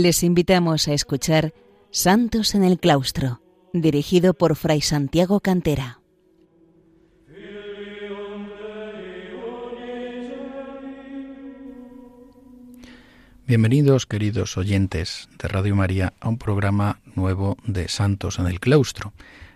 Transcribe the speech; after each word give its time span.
Les 0.00 0.22
invitamos 0.22 0.86
a 0.86 0.92
escuchar 0.92 1.52
Santos 1.90 2.54
en 2.54 2.62
el 2.62 2.78
Claustro, 2.78 3.40
dirigido 3.72 4.32
por 4.32 4.54
Fray 4.54 4.80
Santiago 4.80 5.40
Cantera. 5.40 5.98
Bienvenidos, 13.44 14.06
queridos 14.06 14.56
oyentes 14.56 15.28
de 15.36 15.48
Radio 15.48 15.74
María, 15.74 16.12
a 16.20 16.28
un 16.28 16.38
programa 16.38 17.00
nuevo 17.16 17.56
de 17.66 17.88
Santos 17.88 18.38
en 18.38 18.46
el 18.46 18.60
Claustro, 18.60 19.12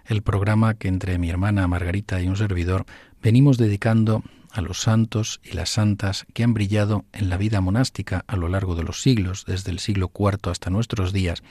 el 0.07 0.23
programa 0.23 0.74
que 0.74 0.88
entre 0.88 1.19
mi 1.19 1.30
hermana 1.30 1.69
Margarita 1.69 2.21
y 2.21 2.27
un 2.27 2.37
servidor 2.37 2.85
venimos 3.23 3.59
dedicando 3.59 4.24
a 4.52 4.61
los 4.61 4.80
santos 4.80 5.41
y 5.42 5.52
las 5.52 5.70
santas 5.70 6.27
que 6.34 6.45
han 6.45 6.55
brillado 6.55 7.05
en 7.12 7.29
la 7.29 7.37
vida 7.37 7.60
monástica 7.60 8.24
a 8.27 8.37
lo 8.37 8.48
largo 8.48 8.74
de 8.74 8.84
los 8.84 9.02
siglos, 9.02 9.45
desde 9.47 9.70
el 9.70 9.79
siglo 9.79 10.12
IV 10.15 10.51
hasta 10.51 10.70
nuestros 10.70 11.12
días, 11.12 11.43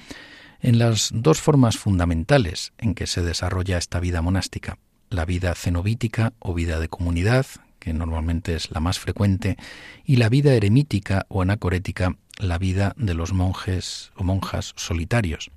en 0.61 0.77
las 0.77 1.09
dos 1.13 1.41
formas 1.41 1.77
fundamentales 1.77 2.73
en 2.77 2.93
que 2.93 3.07
se 3.07 3.23
desarrolla 3.23 3.77
esta 3.77 3.99
vida 3.99 4.21
monástica, 4.21 4.77
la 5.09 5.25
vida 5.25 5.55
cenobítica 5.55 6.33
o 6.39 6.53
vida 6.53 6.79
de 6.79 6.87
comunidad, 6.87 7.45
que 7.79 7.93
normalmente 7.93 8.55
es 8.55 8.69
la 8.71 8.79
más 8.79 8.99
frecuente, 8.99 9.57
y 10.05 10.17
la 10.17 10.29
vida 10.29 10.53
eremítica 10.53 11.25
o 11.29 11.41
anacorética, 11.41 12.15
la 12.37 12.59
vida 12.59 12.93
de 12.95 13.15
los 13.15 13.33
monjes 13.33 14.11
o 14.15 14.23
monjas 14.23 14.73
solitarios. 14.75 15.51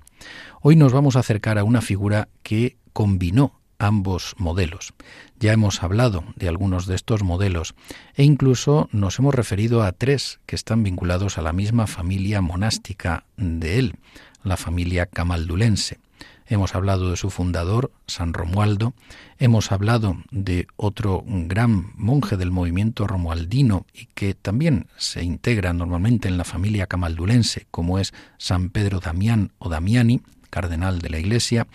Hoy 0.61 0.75
nos 0.75 0.91
vamos 0.91 1.15
a 1.15 1.19
acercar 1.19 1.59
a 1.59 1.63
una 1.63 1.81
figura 1.81 2.27
que 2.41 2.77
combinó 2.93 3.61
ambos 3.79 4.35
modelos. 4.37 4.93
Ya 5.39 5.53
hemos 5.53 5.83
hablado 5.83 6.23
de 6.35 6.47
algunos 6.47 6.85
de 6.85 6.95
estos 6.95 7.23
modelos 7.23 7.75
e 8.15 8.23
incluso 8.23 8.89
nos 8.91 9.19
hemos 9.19 9.35
referido 9.35 9.83
a 9.83 9.91
tres 9.91 10.39
que 10.45 10.55
están 10.55 10.83
vinculados 10.83 11.37
a 11.37 11.41
la 11.41 11.53
misma 11.53 11.87
familia 11.87 12.41
monástica 12.41 13.25
de 13.37 13.79
él, 13.79 13.95
la 14.43 14.57
familia 14.57 15.05
camaldulense. 15.05 15.99
Hemos 16.47 16.75
hablado 16.75 17.09
de 17.09 17.17
su 17.17 17.31
fundador, 17.31 17.91
San 18.05 18.33
Romualdo, 18.33 18.93
hemos 19.39 19.71
hablado 19.71 20.17
de 20.29 20.67
otro 20.75 21.23
gran 21.25 21.91
monje 21.95 22.37
del 22.37 22.51
movimiento 22.51 23.07
romualdino 23.07 23.87
y 23.93 24.05
que 24.13 24.35
también 24.35 24.87
se 24.95 25.23
integra 25.23 25.73
normalmente 25.73 26.27
en 26.27 26.37
la 26.37 26.43
familia 26.43 26.85
camaldulense, 26.85 27.65
como 27.71 27.97
es 27.97 28.13
San 28.37 28.69
Pedro 28.69 28.99
Damián 28.99 29.53
o 29.57 29.69
Damiani, 29.69 30.21
cardenal 30.55 30.99
de 30.99 31.09
la 31.09 31.19
Iglesia. 31.19 31.67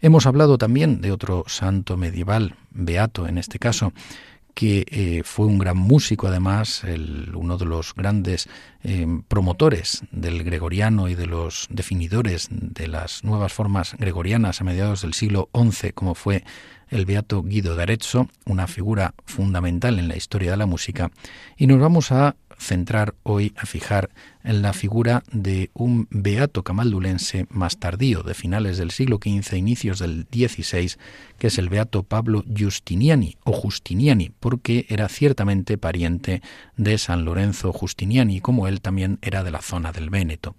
Hemos 0.00 0.24
hablado 0.24 0.56
también 0.56 1.00
de 1.00 1.10
otro 1.10 1.42
santo 1.48 1.96
medieval, 1.96 2.54
beato 2.70 3.26
en 3.26 3.38
este 3.38 3.58
caso, 3.58 3.92
que 4.54 4.86
eh, 4.88 5.22
fue 5.24 5.46
un 5.46 5.58
gran 5.58 5.76
músico, 5.76 6.28
además, 6.28 6.84
uno 7.34 7.58
de 7.58 7.64
los 7.64 7.92
grandes 7.92 8.48
eh, 8.84 9.04
promotores 9.26 10.04
del 10.12 10.44
gregoriano 10.44 11.08
y 11.08 11.16
de 11.16 11.26
los 11.26 11.66
definidores 11.70 12.46
de 12.52 12.86
las 12.86 13.24
nuevas 13.24 13.52
formas 13.52 13.96
gregorianas 13.98 14.60
a 14.60 14.64
mediados 14.64 15.02
del 15.02 15.14
siglo 15.14 15.48
XI, 15.52 15.90
como 15.92 16.14
fue 16.14 16.44
el 16.88 17.06
beato 17.06 17.42
Guido 17.42 17.74
de 17.74 17.82
Arezzo, 17.82 18.28
una 18.46 18.68
figura 18.68 19.14
fundamental 19.24 19.98
en 19.98 20.06
la 20.06 20.16
historia 20.16 20.52
de 20.52 20.56
la 20.56 20.66
música, 20.66 21.10
y 21.56 21.66
nos 21.66 21.80
vamos 21.80 22.12
a 22.12 22.36
centrar 22.60 23.14
hoy, 23.24 23.52
a 23.56 23.66
fijar 23.66 24.10
en 24.42 24.62
la 24.62 24.72
figura 24.72 25.22
de 25.32 25.70
un 25.74 26.08
beato 26.10 26.62
camaldulense 26.62 27.46
más 27.50 27.78
tardío, 27.78 28.22
de 28.22 28.34
finales 28.34 28.78
del 28.78 28.90
siglo 28.90 29.18
XV, 29.22 29.56
inicios 29.56 29.98
del 29.98 30.26
XVI, 30.32 30.92
que 31.38 31.48
es 31.48 31.58
el 31.58 31.68
beato 31.68 32.02
Pablo 32.02 32.44
Justiniani 32.56 33.36
o 33.44 33.52
Justiniani, 33.52 34.30
porque 34.40 34.86
era 34.88 35.08
ciertamente 35.08 35.78
pariente 35.78 36.42
de 36.76 36.98
San 36.98 37.24
Lorenzo 37.24 37.72
Justiniani, 37.72 38.40
como 38.40 38.66
él 38.68 38.80
también 38.80 39.18
era 39.22 39.44
de 39.44 39.50
la 39.50 39.62
zona 39.62 39.92
del 39.92 40.10
Véneto. 40.10 40.56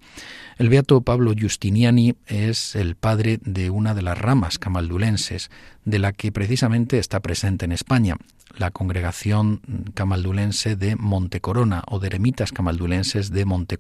El 0.58 0.70
beato 0.70 1.02
Pablo 1.02 1.34
Justiniani 1.40 2.16
es 2.28 2.75
el 2.75 2.96
padre 2.96 3.40
de 3.44 3.70
una 3.70 3.94
de 3.94 4.03
las 4.03 4.18
ramas 4.18 4.59
camaldulenses, 4.59 5.50
de 5.86 6.00
la 6.00 6.14
que 6.14 6.31
precisamente 6.31 7.00
está 7.00 7.20
presente 7.20 7.66
en 7.66 7.72
España, 7.72 8.18
la 8.58 8.72
congregación 8.72 9.62
camaldulense 9.94 10.75
de 10.75 10.96
Montecorona 10.96 11.84
o 11.88 12.00
de 12.00 12.08
eremitas 12.08 12.52
camaldulenses 12.52 13.31
de 13.31 13.46
Montecorona, 13.46 13.71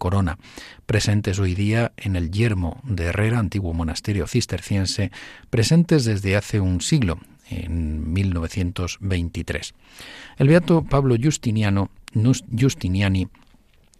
presentes 0.85 1.39
hoy 1.39 1.55
día 1.55 1.91
en 1.97 2.15
el 2.15 2.31
Yermo 2.31 2.81
de 2.83 3.05
Herrera, 3.05 3.39
antiguo 3.39 3.73
monasterio 3.73 4.27
cisterciense, 4.27 5.11
presentes 5.49 6.05
desde 6.05 6.35
hace 6.35 6.59
un 6.59 6.81
siglo, 6.81 7.19
en 7.51 8.13
1923. 8.13 9.73
El 10.37 10.47
beato 10.47 10.83
Pablo 10.83 11.15
Justiniano, 11.21 11.89
Justiniani 12.59 13.27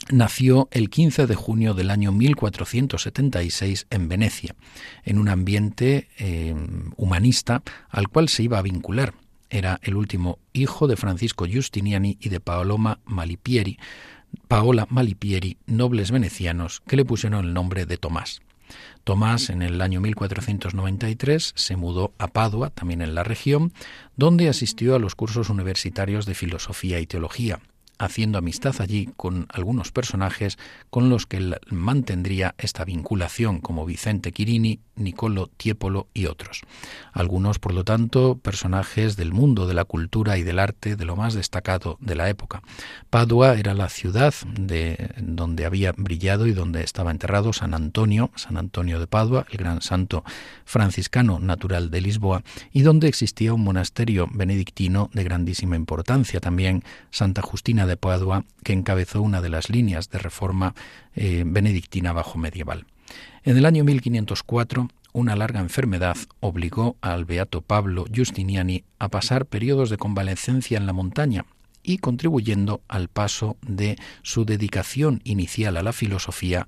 nació 0.10 0.68
el 0.72 0.90
15 0.90 1.28
de 1.28 1.36
junio 1.36 1.74
del 1.74 1.92
año 1.92 2.12
1476 2.12 3.88
en 3.90 4.10
Venecia, 4.10 4.56
en 5.04 5.20
un 5.20 5.30
ambiente 5.30 6.08
eh, 6.18 6.56
humanista 6.98 7.62
al 7.90 8.08
cual 8.08 8.30
se 8.30 8.44
iba 8.44 8.58
a 8.58 8.64
vincular. 8.64 9.14
Era 9.50 9.80
el 9.84 9.96
último 9.96 10.40
hijo 10.54 10.88
de 10.88 10.96
Francisco 10.96 11.46
Giustiniani 11.46 12.18
y 12.22 12.30
de 12.30 12.40
Paoloma 12.40 13.00
Malipieri, 13.06 13.78
Paola 14.48 14.88
Malipieri, 14.90 15.58
nobles 15.66 16.12
venecianos 16.12 16.82
que 16.88 16.96
le 16.96 17.06
pusieron 17.06 17.46
el 17.46 17.54
nombre 17.54 17.86
de 17.86 17.98
Tomás. 17.98 18.42
Tomás 19.04 19.50
en 19.50 19.62
el 19.62 19.82
año 19.82 20.02
1493 20.02 21.54
se 21.56 21.76
mudó 21.76 22.14
a 22.18 22.28
Padua, 22.28 22.70
también 22.70 23.02
en 23.02 23.16
la 23.16 23.24
región, 23.24 23.74
donde 24.16 24.50
asistió 24.50 24.96
a 24.96 25.00
los 25.00 25.16
cursos 25.16 25.50
universitarios 25.50 26.26
de 26.26 26.36
filosofía 26.36 27.00
y 27.00 27.08
teología 27.08 27.60
haciendo 28.02 28.38
amistad 28.38 28.76
allí 28.80 29.10
con 29.16 29.48
algunos 29.50 29.92
personajes 29.92 30.58
con 30.90 31.10
los 31.10 31.26
que 31.26 31.38
él 31.38 31.58
mantendría 31.70 32.56
esta 32.58 32.84
vinculación, 32.84 33.60
como 33.60 33.86
Vicente 33.86 34.32
Quirini, 34.32 34.80
Nicolo 34.96 35.48
Tiepolo 35.58 36.08
y 36.14 36.26
otros. 36.26 36.62
Algunos, 37.14 37.60
por 37.60 37.74
lo 37.74 37.84
tanto, 37.84 38.38
personajes 38.38 39.16
del 39.16 39.34
mundo 39.34 39.68
de 39.68 39.74
la 39.74 39.86
cultura 39.86 40.38
y 40.38 40.44
del 40.44 40.60
arte 40.60 40.96
de 40.96 41.06
lo 41.06 41.16
más 41.16 41.34
destacado 41.34 41.98
de 42.00 42.16
la 42.16 42.30
época. 42.30 42.62
Padua 43.10 43.56
era 43.56 43.74
la 43.74 43.90
ciudad 43.90 44.34
de 44.60 45.12
donde 45.18 45.66
había 45.66 45.92
brillado 45.94 46.48
y 46.48 46.54
donde 46.54 46.84
estaba 46.84 47.12
enterrado 47.12 47.54
San 47.54 47.74
Antonio, 47.74 48.32
San 48.36 48.58
Antonio 48.58 49.00
de 49.00 49.08
Padua, 49.08 49.46
el 49.52 49.58
gran 49.58 49.82
santo 49.82 50.24
franciscano 50.66 51.40
natural 51.40 51.92
de 51.92 52.02
Lisboa, 52.02 52.44
y 52.72 52.82
donde 52.82 53.08
existía 53.08 53.54
un 53.54 53.64
monasterio 53.64 54.28
benedictino 54.32 55.10
de 55.14 55.24
grandísima 55.24 55.76
importancia 55.76 56.40
también, 56.40 56.84
Santa 57.10 57.42
Justina 57.42 57.86
de 57.86 57.91
Padua, 57.98 58.46
que 58.64 58.74
encabezó 58.74 59.22
una 59.22 59.42
de 59.42 59.50
las 59.50 59.70
líneas 59.70 60.10
de 60.10 60.20
reforma 60.20 60.76
eh, 61.16 61.44
benedictina 61.46 62.14
bajo 62.14 62.38
medieval. 62.38 62.86
En 63.44 63.58
el 63.58 63.66
año 63.66 63.84
1504, 63.84 64.88
una 65.14 65.36
larga 65.36 65.60
enfermedad 65.60 66.16
obligó 66.40 66.96
al 67.02 67.26
beato 67.26 67.62
Pablo 67.62 68.06
Justiniani 68.14 68.84
a 69.00 69.10
pasar 69.10 69.46
periodos 69.46 69.90
de 69.90 69.98
convalecencia 69.98 70.78
en 70.78 70.86
la 70.86 70.94
montaña 70.94 71.46
y 71.84 71.98
contribuyendo 71.98 72.82
al 72.88 73.08
paso 73.08 73.58
de 73.62 73.98
su 74.22 74.46
dedicación 74.46 75.22
inicial 75.24 75.78
a 75.78 75.84
la 75.84 75.94
filosofía 75.94 76.68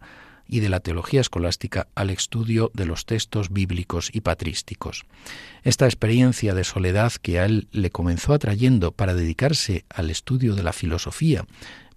y 0.53 0.59
de 0.59 0.69
la 0.69 0.81
teología 0.81 1.19
escolástica 1.19 1.87
al 1.95 2.11
estudio 2.11 2.69
de 2.75 2.85
los 2.85 3.07
textos 3.07 3.49
bíblicos 3.49 4.11
y 4.13 4.21
patrísticos. 4.21 5.03
Esta 5.63 5.85
experiencia 5.85 6.53
de 6.53 6.63
soledad 6.63 7.11
que 7.13 7.39
a 7.39 7.45
él 7.45 7.67
le 7.71 7.89
comenzó 7.89 8.35
atrayendo 8.35 8.91
para 8.91 9.15
dedicarse 9.15 9.83
al 9.89 10.11
estudio 10.11 10.53
de 10.53 10.61
la 10.61 10.71
filosofía, 10.71 11.47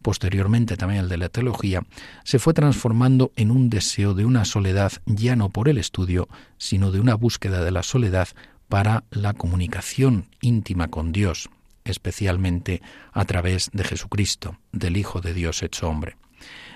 posteriormente 0.00 0.78
también 0.78 1.00
al 1.00 1.10
de 1.10 1.18
la 1.18 1.28
teología, 1.28 1.82
se 2.24 2.38
fue 2.38 2.54
transformando 2.54 3.30
en 3.36 3.50
un 3.50 3.68
deseo 3.68 4.14
de 4.14 4.24
una 4.24 4.46
soledad 4.46 4.90
ya 5.04 5.36
no 5.36 5.50
por 5.50 5.68
el 5.68 5.76
estudio, 5.76 6.26
sino 6.56 6.92
de 6.92 7.00
una 7.00 7.14
búsqueda 7.14 7.62
de 7.62 7.72
la 7.72 7.82
soledad 7.82 8.28
para 8.70 9.04
la 9.10 9.34
comunicación 9.34 10.28
íntima 10.40 10.88
con 10.88 11.12
Dios, 11.12 11.50
especialmente 11.84 12.80
a 13.12 13.26
través 13.26 13.68
de 13.74 13.84
Jesucristo, 13.84 14.56
del 14.72 14.96
Hijo 14.96 15.20
de 15.20 15.34
Dios 15.34 15.62
hecho 15.62 15.90
hombre. 15.90 16.16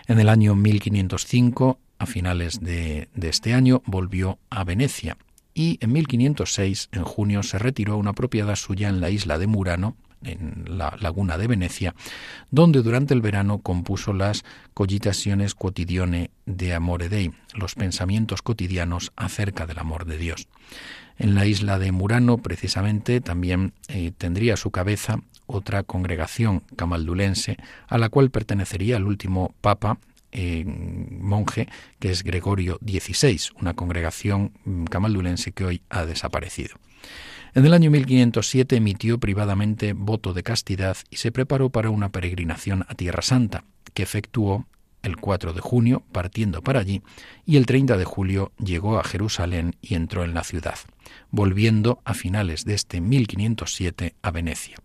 En 0.07 0.19
el 0.19 0.29
año 0.29 0.55
1505, 0.55 1.79
a 1.99 2.07
finales 2.07 2.61
de, 2.61 3.09
este 3.21 3.55
año, 3.55 3.83
volvió 3.87 4.39
a 4.51 4.65
Venecia 4.65 5.17
y 5.55 5.79
en 5.81 5.93
1506, 5.93 6.89
en 6.93 7.05
junio, 7.05 7.43
se 7.43 7.59
retiró 7.59 7.95
a 7.95 7.97
una 7.97 8.13
propiedad 8.13 8.57
suya 8.57 8.89
en 8.89 9.01
la 9.01 9.11
isla 9.11 9.39
de 9.39 9.47
Murano, 9.47 9.97
en 10.23 10.65
la 10.67 10.97
laguna 11.01 11.39
de 11.39 11.47
Venecia, 11.47 11.95
donde 12.51 12.83
durante 12.83 13.15
el 13.15 13.21
verano 13.21 13.59
compuso 13.59 14.13
las 14.13 14.45
cogitaciones 14.75 15.55
quotidiane 15.55 16.31
de 16.47 16.75
Amore 16.75 17.09
Dei, 17.09 17.33
los 17.55 17.75
pensamientos 17.75 18.43
cotidianos 18.43 19.13
acerca 19.17 19.67
del 19.67 19.79
amor 19.79 20.05
de 20.07 20.19
Dios. 20.19 20.49
En 21.19 21.35
la 21.35 21.45
isla 21.47 21.79
de 21.79 21.93
Murano, 21.93 22.39
precisamente, 22.39 23.21
también 23.21 23.75
eh, 23.89 24.13
tendría 24.17 24.57
su 24.57 24.71
cabeza 24.71 25.21
otra 25.51 25.83
congregación 25.83 26.63
camaldulense 26.77 27.57
a 27.89 27.99
la 27.99 28.09
cual 28.09 28.31
pertenecería 28.31 28.97
el 28.97 29.05
último 29.05 29.55
papa 29.61 29.99
eh, 30.33 30.65
monje, 30.65 31.69
que 31.99 32.11
es 32.11 32.23
Gregorio 32.23 32.79
XVI, 32.87 33.41
una 33.61 33.75
congregación 33.75 34.53
mm, 34.65 34.85
camaldulense 34.85 35.53
que 35.53 35.65
hoy 35.65 35.83
ha 35.91 36.07
desaparecido. 36.07 36.77
En 37.55 37.67
el 37.67 37.75
año 37.75 37.91
1507 37.91 38.77
emitió 38.77 39.19
privadamente 39.19 39.93
voto 39.93 40.33
de 40.33 40.45
castidad 40.45 40.97
y 41.11 41.17
se 41.17 41.33
preparó 41.33 41.71
para 41.71 41.91
una 41.91 42.11
peregrinación 42.11 42.85
a 42.89 42.95
Tierra 42.95 43.23
Santa, 43.23 43.65
que 43.93 44.05
efectuó 44.05 44.67
el 45.03 45.17
4 45.17 45.53
de 45.53 45.61
junio, 45.61 46.05
partiendo 46.13 46.63
para 46.63 46.81
allí, 46.81 47.03
y 47.45 47.57
el 47.57 47.67
30 47.67 47.97
de 47.97 48.05
julio 48.05 48.53
llegó 48.63 48.99
a 48.99 49.05
Jerusalén 49.05 49.75
y 49.81 49.95
entró 49.95 50.25
en 50.25 50.35
la 50.35 50.45
ciudad, 50.45 50.79
volviendo 51.31 52.01
a 52.05 52.15
finales 52.15 52.65
de 52.65 52.75
este 52.75 53.01
1507 53.01 54.15
a 54.23 54.31
Venecia. 54.31 54.77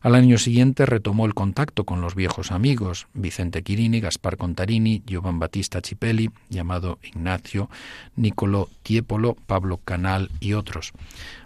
Al 0.00 0.14
año 0.14 0.38
siguiente 0.38 0.86
retomó 0.86 1.26
el 1.26 1.34
contacto 1.34 1.84
con 1.84 2.00
los 2.00 2.14
viejos 2.14 2.52
amigos 2.52 3.08
Vicente 3.14 3.62
Quirini, 3.62 4.00
Gaspar 4.00 4.36
Contarini, 4.36 5.02
Giovan 5.06 5.38
Battista 5.38 5.80
Cipelli, 5.80 6.30
llamado 6.48 6.98
Ignacio, 7.02 7.68
Nicolo 8.16 8.68
Tiepolo, 8.82 9.36
Pablo 9.46 9.80
Canal 9.84 10.30
y 10.40 10.52
otros, 10.52 10.92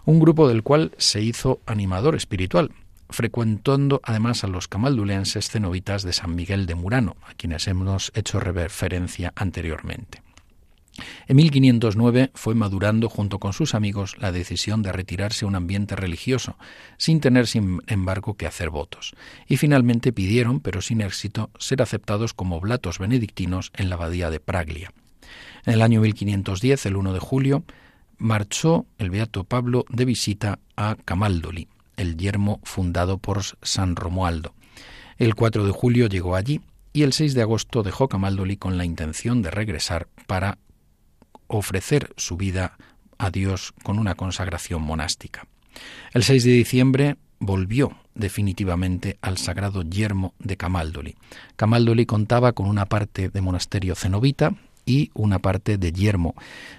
un 0.04 0.20
grupo 0.20 0.48
del 0.48 0.62
cual 0.62 0.92
se 0.98 1.22
hizo 1.22 1.60
animador 1.66 2.14
espiritual, 2.14 2.70
frecuentando 3.10 4.00
además 4.02 4.44
a 4.44 4.48
los 4.48 4.68
camaldulenses 4.68 5.50
cenobitas 5.50 6.02
de 6.02 6.12
San 6.12 6.34
Miguel 6.34 6.66
de 6.66 6.75
Murano, 6.75 7.16
a 7.28 7.34
quienes 7.34 7.68
hemos 7.68 8.12
hecho 8.14 8.40
referencia 8.40 9.32
anteriormente. 9.36 10.22
En 11.26 11.36
1509 11.36 12.30
fue 12.34 12.54
madurando 12.54 13.08
junto 13.08 13.38
con 13.38 13.52
sus 13.52 13.74
amigos 13.74 14.16
la 14.18 14.32
decisión 14.32 14.82
de 14.82 14.92
retirarse 14.92 15.44
a 15.44 15.48
un 15.48 15.54
ambiente 15.54 15.96
religioso, 15.96 16.56
sin 16.98 17.20
tener 17.20 17.46
sin 17.46 17.80
embargo 17.86 18.34
que 18.34 18.46
hacer 18.46 18.70
votos, 18.70 19.14
y 19.46 19.56
finalmente 19.56 20.12
pidieron, 20.12 20.60
pero 20.60 20.82
sin 20.82 21.00
éxito, 21.00 21.50
ser 21.58 21.80
aceptados 21.82 22.34
como 22.34 22.56
oblatos 22.56 22.98
benedictinos 22.98 23.72
en 23.74 23.88
la 23.88 23.94
abadía 23.94 24.30
de 24.30 24.40
Praglia. 24.40 24.92
En 25.64 25.74
el 25.74 25.82
año 25.82 26.00
1510, 26.00 26.86
el 26.86 26.96
1 26.96 27.12
de 27.12 27.20
julio, 27.20 27.64
marchó 28.18 28.86
el 28.98 29.10
beato 29.10 29.44
Pablo 29.44 29.84
de 29.88 30.04
visita 30.04 30.58
a 30.76 30.96
Camaldoli, 31.04 31.68
el 31.96 32.16
yermo 32.16 32.60
fundado 32.64 33.18
por 33.18 33.42
San 33.62 33.96
Romualdo. 33.96 34.54
El 35.18 35.34
4 35.34 35.64
de 35.64 35.72
julio 35.72 36.08
llegó 36.08 36.36
allí 36.36 36.60
y 36.92 37.02
el 37.02 37.12
6 37.12 37.34
de 37.34 37.42
agosto 37.42 37.82
dejó 37.82 38.08
Camaldoli 38.08 38.56
con 38.56 38.76
la 38.76 38.84
intención 38.84 39.40
de 39.40 39.50
regresar 39.50 40.08
para 40.26 40.58
ofrecer 41.56 42.12
su 42.16 42.37
vida 42.37 42.76
a 43.19 43.31
Dios 43.31 43.72
con 43.82 43.99
una 43.99 44.14
consagración 44.14 44.82
monástica. 44.82 45.46
El 46.12 46.22
6 46.22 46.44
de 46.44 46.50
diciembre 46.50 47.16
volvió 47.38 47.96
definitivamente 48.14 49.19
al 49.22 49.38
sagrado 49.38 49.82
yermo 49.82 50.34
de 50.38 50.56
Camaldoli. 50.56 51.16
Camaldoli 51.56 52.06
contaba 52.06 52.52
con 52.52 52.66
una 52.66 52.87
parte 52.87 53.28
de 53.31 53.40
monasterio 53.40 53.94
cenobita, 53.94 54.54
y 54.87 55.11
una 55.14 55.38
parte 55.38 55.79
de 55.79 55.93
yermo. 55.93 56.34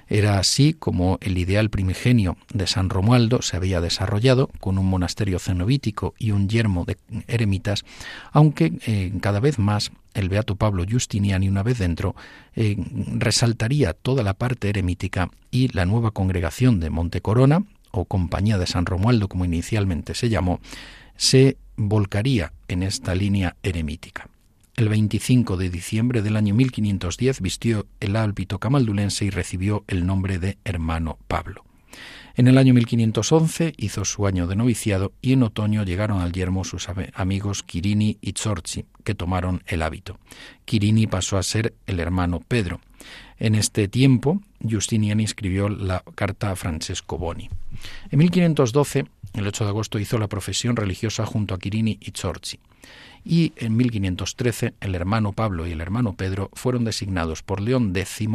Era 0.08 0.40
así 0.40 0.74
como 0.74 1.18
el 1.22 1.38
ideal 1.38 1.70
primigenio 1.70 2.38
de 2.54 2.68
San 2.68 2.90
Romualdo 2.90 3.42
se 3.42 3.58
había 3.58 3.82
desarrollado 3.82 4.50
con 4.60 4.78
un 4.78 4.86
monasterio 4.88 5.40
cenobítico 5.40 6.14
y 6.18 6.32
un 6.32 6.50
yermo 6.50 6.86
de 6.86 6.98
eremitas, 7.28 7.86
aunque 8.32 8.74
eh, 8.86 9.12
cada 9.22 9.40
vez 9.40 9.60
más 9.60 9.92
el 10.14 10.30
beato 10.30 10.56
Pablo 10.56 10.86
Justiniani, 10.90 11.50
una 11.50 11.64
vez 11.64 11.80
dentro, 11.80 12.16
eh, 12.56 12.78
resaltaría 13.18 13.94
toda 13.94 14.24
la 14.24 14.34
parte 14.36 14.70
eremítica 14.70 15.30
y 15.50 15.70
la 15.70 15.86
nueva 15.86 16.12
congregación 16.12 16.80
de 16.80 16.90
Monte 16.90 17.22
Corona, 17.22 17.64
o 17.96 18.06
Compañía 18.06 18.58
de 18.58 18.66
San 18.66 18.88
Romualdo, 18.88 19.28
como 19.28 19.46
inicialmente 19.46 20.16
se 20.16 20.28
llamó, 20.28 20.60
se 21.16 21.58
volcaría 21.76 22.52
en 22.68 22.82
esta 22.82 23.14
línea 23.14 23.56
eremítica. 23.62 24.28
El 24.75 24.90
25 24.90 25.56
de 25.56 25.70
diciembre 25.70 26.24
del 26.24 26.36
año 26.36 26.56
1510 26.56 27.42
vistió 27.42 27.86
el 28.00 28.16
hábito 28.16 28.58
camaldulense 28.58 29.24
y 29.24 29.30
recibió 29.30 29.84
el 29.88 30.08
nombre 30.08 30.40
de 30.40 30.58
hermano 30.66 31.20
Pablo. 31.28 31.64
En 32.36 32.48
el 32.48 32.58
año 32.58 32.74
1511 32.74 33.75
hizo 33.78 34.04
su 34.04 34.25
año 34.25 34.48
de 34.48 34.56
noviciado 34.56 35.14
y 35.22 35.34
en 35.34 35.44
otoño 35.44 35.84
llegaron 35.84 36.22
al 36.22 36.31
yermo 36.31 36.64
sus 36.64 36.88
amigos 37.14 37.62
Quirini 37.62 38.18
y 38.20 38.31
Zorzi, 38.31 38.86
que 39.04 39.14
tomaron 39.14 39.62
el 39.68 39.84
hábito. 39.84 40.18
Quirini 40.66 41.06
pasó 41.06 41.38
a 41.38 41.44
ser 41.44 41.75
el 41.86 42.00
hermano 42.00 42.40
Pedro. 42.40 42.81
En 43.38 43.54
este 43.54 43.88
tiempo, 43.88 44.42
Justiniani 44.68 45.24
escribió 45.24 45.70
la 45.70 46.04
carta 46.16 46.50
a 46.50 46.56
Francesco 46.56 47.20
Boni. 47.20 47.48
En 48.10 48.18
1512, 48.18 49.06
el 49.34 49.48
8 49.48 49.66
de 49.66 49.70
agosto, 49.70 50.00
hizo 50.00 50.18
la 50.18 50.28
profesión 50.28 50.75
religiosa 50.75 51.28
junto 51.28 51.54
a 51.54 51.60
Quirini 51.60 52.00
y 52.02 52.10
Zorzi 52.18 52.58
y 53.25 53.54
en 53.56 53.75
1513 53.75 54.74
el 54.81 54.96
hermano 54.96 55.34
Pablo 55.34 55.68
y 55.68 55.72
el 55.72 55.81
hermano 55.81 56.14
Pedro 56.14 56.50
fueron 56.54 56.84
designados 56.84 57.44
por 57.44 57.62
León 57.62 57.94
X, 57.96 58.28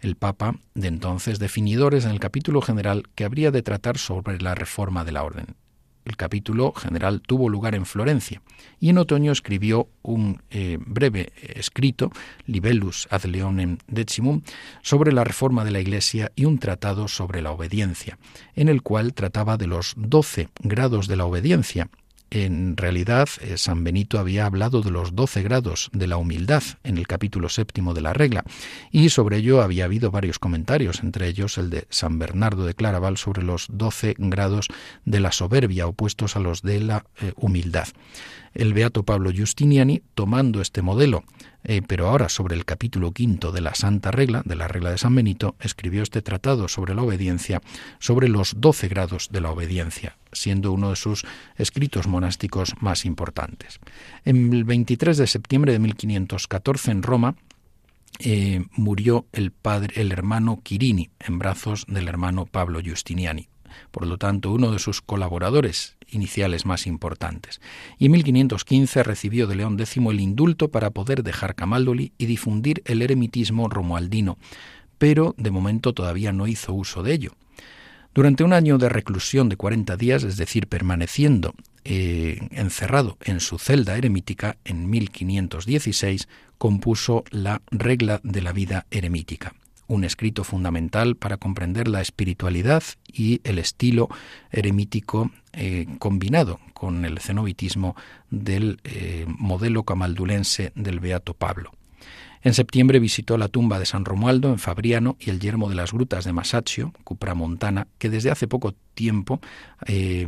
el 0.00 0.16
Papa 0.16 0.56
de 0.74 0.88
entonces, 0.88 1.38
definidores 1.38 2.04
en 2.04 2.10
el 2.10 2.20
capítulo 2.20 2.60
general 2.60 3.04
que 3.14 3.24
habría 3.24 3.50
de 3.50 3.62
tratar 3.62 3.98
sobre 3.98 4.38
la 4.40 4.54
reforma 4.54 5.04
de 5.04 5.12
la 5.12 5.22
orden. 5.22 5.56
El 6.04 6.18
capítulo 6.18 6.72
general 6.72 7.22
tuvo 7.22 7.48
lugar 7.48 7.74
en 7.74 7.86
Florencia 7.86 8.42
y 8.78 8.90
en 8.90 8.98
otoño 8.98 9.32
escribió 9.32 9.88
un 10.02 10.42
eh, 10.50 10.76
breve 10.78 11.32
escrito, 11.38 12.12
Libellus 12.44 13.08
ad 13.10 13.24
Leonem 13.24 13.78
Decimum, 13.86 14.42
sobre 14.82 15.12
la 15.12 15.24
reforma 15.24 15.64
de 15.64 15.70
la 15.70 15.80
Iglesia 15.80 16.30
y 16.36 16.44
un 16.44 16.58
tratado 16.58 17.08
sobre 17.08 17.40
la 17.40 17.52
obediencia, 17.52 18.18
en 18.54 18.68
el 18.68 18.82
cual 18.82 19.14
trataba 19.14 19.56
de 19.56 19.66
los 19.66 19.94
doce 19.96 20.50
grados 20.60 21.08
de 21.08 21.16
la 21.16 21.24
obediencia 21.24 21.88
en 22.34 22.76
realidad, 22.76 23.28
eh, 23.40 23.56
San 23.58 23.84
Benito 23.84 24.18
había 24.18 24.46
hablado 24.46 24.82
de 24.82 24.90
los 24.90 25.14
doce 25.14 25.42
grados 25.42 25.88
de 25.92 26.08
la 26.08 26.16
humildad 26.16 26.64
en 26.82 26.98
el 26.98 27.06
capítulo 27.06 27.48
séptimo 27.48 27.94
de 27.94 28.00
la 28.00 28.12
regla, 28.12 28.44
y 28.90 29.10
sobre 29.10 29.36
ello 29.36 29.62
había 29.62 29.84
habido 29.84 30.10
varios 30.10 30.40
comentarios, 30.40 31.00
entre 31.04 31.28
ellos 31.28 31.58
el 31.58 31.70
de 31.70 31.86
San 31.90 32.18
Bernardo 32.18 32.66
de 32.66 32.74
Claraval 32.74 33.18
sobre 33.18 33.44
los 33.44 33.68
doce 33.70 34.16
grados 34.18 34.66
de 35.04 35.20
la 35.20 35.30
soberbia 35.30 35.86
opuestos 35.86 36.34
a 36.34 36.40
los 36.40 36.62
de 36.62 36.80
la 36.80 37.04
eh, 37.20 37.32
humildad. 37.36 37.86
El 38.54 38.72
beato 38.72 39.02
Pablo 39.02 39.30
Justiniani, 39.34 40.02
tomando 40.14 40.60
este 40.60 40.82
modelo 40.82 41.24
eh, 41.64 41.80
pero 41.86 42.08
ahora 42.08 42.28
sobre 42.28 42.54
el 42.54 42.66
capítulo 42.66 43.12
quinto 43.12 43.50
de 43.50 43.62
la 43.62 43.74
Santa 43.74 44.10
Regla, 44.10 44.42
de 44.44 44.54
la 44.54 44.68
Regla 44.68 44.90
de 44.90 44.98
San 44.98 45.14
Benito, 45.14 45.56
escribió 45.60 46.02
este 46.02 46.20
tratado 46.20 46.68
sobre 46.68 46.94
la 46.94 47.02
obediencia, 47.02 47.62
sobre 47.98 48.28
los 48.28 48.60
doce 48.60 48.86
grados 48.88 49.30
de 49.32 49.40
la 49.40 49.50
obediencia, 49.50 50.18
siendo 50.32 50.72
uno 50.72 50.90
de 50.90 50.96
sus 50.96 51.24
escritos 51.56 52.06
monásticos 52.06 52.74
más 52.80 53.06
importantes. 53.06 53.80
En 54.26 54.52
el 54.52 54.64
23 54.64 55.16
de 55.16 55.26
septiembre 55.26 55.72
de 55.72 55.78
1514 55.78 56.90
en 56.90 57.02
Roma, 57.02 57.34
eh, 58.18 58.66
murió 58.72 59.26
el 59.32 59.50
padre, 59.50 60.02
el 60.02 60.12
hermano 60.12 60.60
Quirini, 60.62 61.10
en 61.18 61.38
brazos 61.38 61.86
del 61.88 62.08
hermano 62.08 62.44
Pablo 62.44 62.80
Justiniani 62.84 63.48
por 63.90 64.06
lo 64.06 64.18
tanto 64.18 64.52
uno 64.52 64.70
de 64.70 64.78
sus 64.78 65.00
colaboradores 65.00 65.96
iniciales 66.10 66.66
más 66.66 66.86
importantes. 66.86 67.60
Y 67.98 68.06
en 68.06 68.12
1515 68.12 69.02
recibió 69.02 69.46
de 69.46 69.56
León 69.56 69.78
X 69.78 69.96
el 69.96 70.20
indulto 70.20 70.68
para 70.70 70.90
poder 70.90 71.22
dejar 71.22 71.54
Camaldoli 71.54 72.12
y 72.18 72.26
difundir 72.26 72.82
el 72.84 73.02
eremitismo 73.02 73.68
romualdino, 73.68 74.38
pero 74.98 75.34
de 75.38 75.50
momento 75.50 75.92
todavía 75.92 76.32
no 76.32 76.46
hizo 76.46 76.72
uso 76.72 77.02
de 77.02 77.12
ello. 77.12 77.32
Durante 78.14 78.44
un 78.44 78.52
año 78.52 78.78
de 78.78 78.88
reclusión 78.88 79.48
de 79.48 79.56
40 79.56 79.96
días, 79.96 80.22
es 80.22 80.36
decir, 80.36 80.68
permaneciendo 80.68 81.54
eh, 81.84 82.38
encerrado 82.52 83.18
en 83.24 83.40
su 83.40 83.58
celda 83.58 83.98
eremítica, 83.98 84.56
en 84.64 84.88
1516 84.88 86.28
compuso 86.56 87.24
la 87.30 87.60
regla 87.70 88.20
de 88.22 88.40
la 88.40 88.52
vida 88.52 88.86
eremítica 88.90 89.54
un 89.86 90.04
escrito 90.04 90.44
fundamental 90.44 91.16
para 91.16 91.36
comprender 91.36 91.88
la 91.88 92.00
espiritualidad 92.00 92.82
y 93.06 93.40
el 93.44 93.58
estilo 93.58 94.08
eremítico 94.50 95.30
eh, 95.52 95.86
combinado 95.98 96.60
con 96.72 97.04
el 97.04 97.18
cenobitismo 97.18 97.96
del 98.30 98.80
eh, 98.84 99.24
modelo 99.26 99.84
camaldulense 99.84 100.72
del 100.74 101.00
Beato 101.00 101.34
Pablo. 101.34 101.72
En 102.42 102.52
septiembre 102.52 102.98
visitó 102.98 103.38
la 103.38 103.48
tumba 103.48 103.78
de 103.78 103.86
San 103.86 104.04
Romualdo 104.04 104.50
en 104.50 104.58
Fabriano 104.58 105.16
y 105.18 105.30
el 105.30 105.40
yermo 105.40 105.70
de 105.70 105.76
las 105.76 105.92
grutas 105.92 106.26
de 106.26 106.34
Masaccio, 106.34 106.92
Cupramontana, 107.02 107.86
que 107.98 108.10
desde 108.10 108.30
hace 108.30 108.46
poco 108.46 108.74
tiempo 108.94 109.40
eh, 109.86 110.26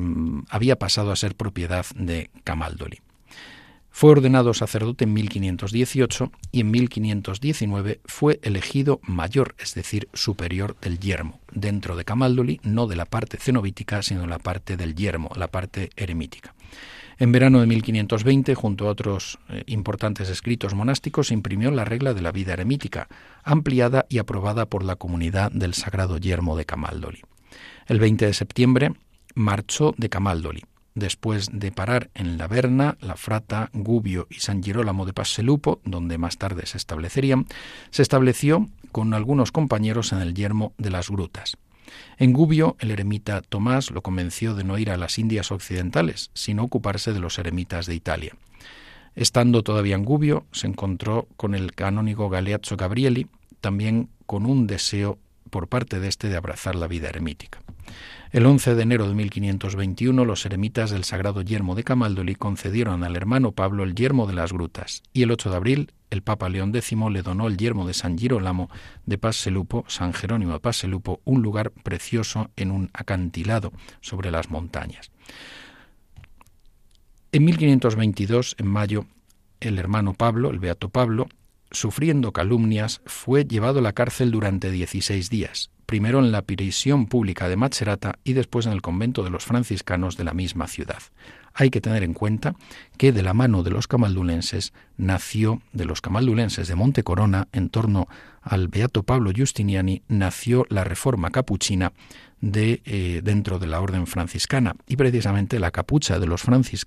había 0.49 0.77
pasado 0.77 1.13
a 1.13 1.17
ser 1.17 1.35
propiedad 1.35 1.85
de 1.95 2.31
Camaldoli. 2.43 3.01
Fue 3.99 4.11
ordenado 4.11 4.53
sacerdote 4.53 5.05
en 5.05 5.15
1518 5.15 6.31
y 6.53 6.61
en 6.61 6.71
1519 6.71 8.03
fue 8.05 8.39
elegido 8.43 9.01
mayor, 9.03 9.55
es 9.59 9.73
decir, 9.73 10.11
superior 10.13 10.77
del 10.83 10.99
yermo, 11.01 11.41
dentro 11.51 11.97
de 11.97 12.05
Camaldoli, 12.05 12.61
no 12.63 12.89
de 12.89 12.97
la 12.97 13.07
parte 13.07 13.39
cenobítica, 13.39 14.03
sino 14.03 14.21
de 14.21 14.27
la 14.27 14.39
parte 14.39 14.77
del 14.77 14.95
yermo, 14.95 15.31
la 15.35 15.49
parte 15.49 15.89
eremítica. 15.97 16.55
En 17.19 17.33
verano 17.33 17.59
de 17.59 17.69
1520, 17.69 18.55
junto 18.55 18.87
a 18.87 18.91
otros 18.91 19.39
eh, 19.49 19.63
importantes 19.65 20.29
escritos 20.29 20.75
monásticos, 20.75 21.31
imprimió 21.31 21.71
la 21.71 21.87
regla 21.87 22.13
de 22.13 22.21
la 22.21 22.33
vida 22.33 22.53
eremítica, 22.53 23.09
ampliada 23.45 24.05
y 24.11 24.19
aprobada 24.19 24.67
por 24.67 24.85
la 24.85 24.97
comunidad 24.97 25.51
del 25.53 25.73
Sagrado 25.73 26.19
Yermo 26.19 26.55
de 26.59 26.67
Camaldoli. 26.67 27.23
El 27.87 27.99
20 27.99 28.27
de 28.27 28.35
septiembre 28.35 28.93
marchó 29.35 29.95
de 29.97 30.11
Camaldoli 30.11 30.65
después 30.97 31.51
de 31.53 31.71
parar 31.71 32.11
en 32.15 32.39
La 32.39 32.49
Verna, 32.49 32.97
La 33.01 33.17
Frata, 33.17 33.71
Gubbio 33.73 34.27
y 34.29 34.41
San 34.41 34.63
Girolamo 34.63 35.07
de 35.07 35.13
Passelupo, 35.13 35.81
donde 35.85 36.19
más 36.19 36.39
tarde 36.39 36.67
se 36.67 36.79
establecerían, 36.79 37.47
se 37.91 38.03
estableció 38.03 38.67
con 38.91 39.15
algunos 39.15 39.53
compañeros 39.53 40.13
en 40.13 40.21
el 40.21 40.35
yermo 40.35 40.73
de 40.79 40.91
las 40.91 41.11
grutas. 41.11 41.57
En 42.19 42.33
Gubbio, 42.33 42.77
el 42.81 42.91
eremita 42.91 43.43
Tomás 43.43 43.91
lo 43.91 44.03
convenció 44.03 44.55
de 44.55 44.65
no 44.65 44.79
ir 44.79 44.91
a 44.91 44.97
las 44.97 45.19
Indias 45.19 45.53
occidentales, 45.53 46.31
sino 46.35 46.65
ocuparse 46.65 47.13
de 47.13 47.21
los 47.21 47.39
eremitas 47.39 47.87
de 47.87 47.95
Italia. 47.95 48.35
Estando 49.15 49.63
todavía 49.63 49.95
en 49.95 50.05
Gubbio, 50.05 50.47
se 50.51 50.67
encontró 50.67 51.29
con 51.37 51.55
el 51.55 51.75
canónigo 51.75 52.29
Galeazzo 52.29 52.77
Gabrieli, 52.77 53.29
también 53.61 54.09
con 54.27 54.47
un 54.47 54.67
deseo 54.67 55.19
por 55.51 55.69
parte 55.69 56.01
de 56.01 56.09
este 56.09 56.29
de 56.29 56.37
abrazar 56.37 56.75
la 56.75 56.89
vida 56.89 57.09
eremítica. 57.09 57.61
El 58.33 58.45
11 58.45 58.75
de 58.75 58.83
enero 58.83 59.09
de 59.09 59.15
1521 59.15 60.25
los 60.25 60.45
eremitas 60.45 60.91
del 60.91 61.05
Sagrado 61.05 61.43
Yermo 61.43 61.75
de 61.75 61.85
Camaldoli 61.85 62.35
concedieron 62.35 63.05
al 63.05 63.17
hermano 63.17 63.53
Pablo 63.53 63.85
el 63.85 63.95
yermo 63.95 64.27
de 64.27 64.35
las 64.35 64.53
grutas 64.53 65.03
y 65.13 65.23
el 65.23 65.31
8 65.31 65.51
de 65.51 65.57
abril 65.57 65.93
el 66.11 66.23
Papa 66.23 66.49
León 66.49 66.75
X 66.75 66.93
le 67.11 67.23
donó 67.23 67.49
el 67.49 67.57
yermo 67.57 67.87
de 67.87 67.95
San 67.95 68.19
Girolamo 68.19 68.71
de 69.07 69.19
Passelupo, 69.19 69.85
San 69.89 70.13
Jerónimo 70.13 70.53
de 70.53 70.61
Passelupo, 70.61 71.21
un 71.25 71.43
lugar 71.43 71.71
precioso 71.71 72.51
en 72.57 72.71
un 72.71 72.91
acantilado 72.93 73.73
sobre 74.01 74.31
las 74.31 74.51
montañas. 74.51 75.11
En 77.33 77.45
1522, 77.45 78.57
en 78.59 78.67
mayo, 78.67 79.07
el 79.61 79.79
hermano 79.79 80.15
Pablo, 80.15 80.51
el 80.51 80.59
beato 80.59 80.89
Pablo, 80.91 81.27
sufriendo 81.71 82.33
calumnias, 82.33 83.03
fue 83.07 83.45
llevado 83.45 83.81
a 83.81 83.83
la 83.83 83.93
cárcel 83.93 84.31
durante 84.31 84.71
16 84.71 85.29
días, 85.29 85.71
primero 85.87 86.19
en 86.19 86.33
la 86.33 86.43
prisión 86.43 87.07
pública 87.07 87.49
de 87.49 87.57
Macerata 87.57 88.19
y 88.25 88.35
después 88.35 88.67
en 88.67 88.73
el 88.73 88.83
convento 88.83 89.23
de 89.23 89.31
los 89.31 89.45
franciscanos 89.45 90.17
de 90.17 90.25
la 90.25 90.35
misma 90.35 90.67
ciudad. 90.67 90.99
Hay 91.55 91.71
que 91.71 91.81
tener 91.81 92.03
en 92.03 92.13
cuenta 92.13 92.55
que 92.99 93.13
de 93.13 93.23
la 93.23 93.33
mano 93.33 93.63
de 93.63 93.71
los 93.71 93.89
camaldulenses 93.89 94.75
nació, 94.99 95.63
de 95.73 95.87
los 95.87 96.03
camaldulenses 96.03 96.69
de 96.69 96.75
Monte 96.75 97.03
Corona, 97.03 97.49
en 97.53 97.71
torno 97.71 98.09
al 98.43 98.69
beato 98.69 99.05
Pablo 99.05 99.33
Giustiniani, 99.33 100.03
nació 100.07 100.67
la 100.69 100.85
reforma 100.85 101.31
capuchina 101.31 101.93
de, 102.43 102.83
eh, 102.85 103.23
dentro 103.25 103.59
de 103.59 103.69
la 103.69 103.81
orden 103.81 104.07
franciscana 104.07 104.77
y 104.87 104.97
precisamente 104.97 105.59
la 105.59 105.71
capucha 105.71 106.19
de 106.19 106.27
los, 106.27 106.43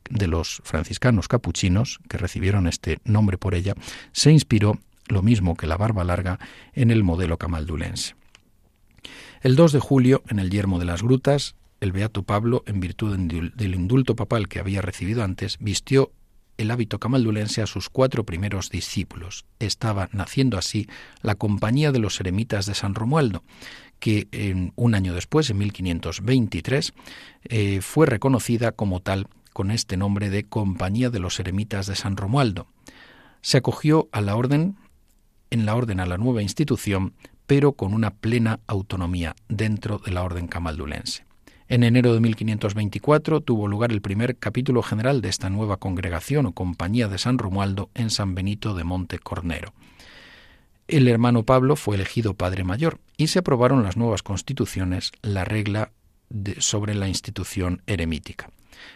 de 0.10 0.28
los 0.28 0.62
franciscanos 0.64 1.28
capuchinos, 1.28 2.00
que 2.08 2.20
recibieron 2.20 2.68
este 2.68 3.00
nombre 3.06 3.40
por 3.40 3.56
ella, 3.56 3.74
se 4.12 4.32
inspiró, 4.32 4.78
lo 5.08 5.24
mismo 5.24 5.56
que 5.56 5.66
la 5.66 5.78
barba 5.78 6.04
larga, 6.04 6.38
en 6.74 6.92
el 6.92 7.04
modelo 7.04 7.38
camaldulense. 7.38 8.19
El 9.42 9.56
2 9.56 9.72
de 9.72 9.80
julio, 9.80 10.22
en 10.28 10.40
el 10.40 10.50
yermo 10.50 10.80
de 10.80 10.86
las 10.86 11.02
grutas, 11.02 11.56
el 11.80 11.94
beato 11.94 12.24
Pablo, 12.24 12.64
en 12.66 12.82
virtud 12.82 13.18
del 13.18 13.74
indulto 13.74 14.16
papal 14.18 14.50
que 14.50 14.60
había 14.60 14.82
recibido 14.82 15.24
antes, 15.24 15.58
vistió 15.60 16.12
el 16.58 16.72
hábito 16.72 17.00
camaldulense 17.00 17.62
a 17.62 17.66
sus 17.66 17.90
cuatro 17.90 18.26
primeros 18.26 18.70
discípulos. 18.70 19.46
Estaba 19.60 20.10
naciendo 20.12 20.58
así 20.58 20.90
la 21.22 21.36
Compañía 21.36 21.94
de 21.94 22.00
los 22.00 22.20
Eremitas 22.20 22.66
de 22.66 22.74
San 22.74 22.96
Romualdo, 22.96 23.44
que 24.00 24.28
en, 24.34 24.74
un 24.76 24.94
año 24.94 25.14
después, 25.14 25.50
en 25.50 25.58
1523, 25.60 26.94
eh, 27.46 27.80
fue 27.82 28.08
reconocida 28.08 28.74
como 28.74 29.00
tal 29.00 29.28
con 29.54 29.72
este 29.72 29.96
nombre 29.96 30.30
de 30.30 30.44
Compañía 30.44 31.10
de 31.10 31.20
los 31.20 31.40
Eremitas 31.40 31.88
de 31.88 31.96
San 31.96 32.18
Romualdo. 32.18 32.68
Se 33.40 33.58
acogió 33.58 34.10
a 34.12 34.20
la 34.20 34.36
orden, 34.36 34.76
en 35.50 35.66
la 35.66 35.76
orden 35.76 36.02
a 36.02 36.06
la 36.06 36.18
nueva 36.18 36.42
institución, 36.42 37.14
pero 37.50 37.72
con 37.72 37.96
una 37.96 38.12
plena 38.12 38.60
autonomía 38.68 39.36
dentro 39.48 39.98
de 39.98 40.12
la 40.12 40.22
orden 40.22 40.48
camaldulense. 40.48 41.26
En 41.68 41.84
enero 41.84 42.14
de 42.14 42.20
1524 42.20 43.42
tuvo 43.42 43.68
lugar 43.68 43.92
el 43.92 44.04
primer 44.04 44.38
capítulo 44.38 44.84
general 44.84 45.20
de 45.22 45.30
esta 45.30 45.50
nueva 45.50 45.78
congregación 45.78 46.46
o 46.46 46.52
compañía 46.52 47.08
de 47.08 47.18
San 47.18 47.40
Romualdo 47.40 47.90
en 47.96 48.12
San 48.12 48.36
Benito 48.36 48.76
de 48.76 48.84
Monte 48.84 49.18
Cornero. 49.18 49.74
El 50.88 51.08
hermano 51.08 51.42
Pablo 51.42 51.76
fue 51.76 51.96
elegido 51.96 52.36
padre 52.36 52.64
mayor 52.64 53.00
y 53.18 53.30
se 53.30 53.40
aprobaron 53.40 53.82
las 53.82 53.98
nuevas 53.98 54.22
constituciones, 54.22 55.12
la 55.24 55.44
regla 55.44 55.92
sobre 56.60 56.94
la 56.94 57.08
institución 57.08 57.82
eremítica. 57.88 58.52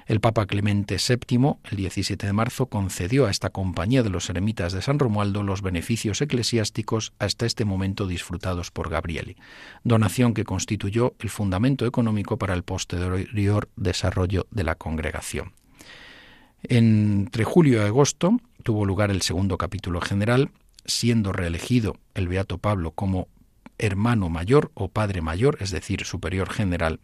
El 0.05 0.19
Papa 0.19 0.45
Clemente 0.45 0.97
VII, 0.97 1.55
el 1.69 1.77
17 1.77 2.27
de 2.27 2.33
marzo, 2.33 2.67
concedió 2.67 3.25
a 3.25 3.31
esta 3.31 3.49
compañía 3.49 4.03
de 4.03 4.09
los 4.09 4.29
eremitas 4.29 4.73
de 4.73 4.81
San 4.81 4.99
Romualdo 4.99 5.43
los 5.43 5.61
beneficios 5.61 6.21
eclesiásticos 6.21 7.13
hasta 7.19 7.45
este 7.45 7.65
momento 7.65 8.07
disfrutados 8.07 8.71
por 8.71 8.89
Gabrieli, 8.89 9.37
donación 9.83 10.33
que 10.33 10.43
constituyó 10.43 11.15
el 11.19 11.29
fundamento 11.29 11.85
económico 11.85 12.37
para 12.37 12.53
el 12.53 12.63
posterior 12.63 13.69
desarrollo 13.75 14.47
de 14.51 14.63
la 14.63 14.75
congregación. 14.75 15.53
Entre 16.63 17.43
julio 17.43 17.81
y 17.81 17.85
agosto 17.85 18.39
tuvo 18.63 18.85
lugar 18.85 19.11
el 19.11 19.21
segundo 19.21 19.57
capítulo 19.57 19.99
general, 19.99 20.51
siendo 20.85 21.33
reelegido 21.33 21.97
el 22.13 22.27
Beato 22.27 22.57
Pablo 22.57 22.91
como 22.91 23.27
hermano 23.77 24.29
mayor 24.29 24.71
o 24.73 24.87
padre 24.87 25.21
mayor, 25.21 25.57
es 25.59 25.71
decir, 25.71 26.05
superior 26.05 26.49
general, 26.49 26.99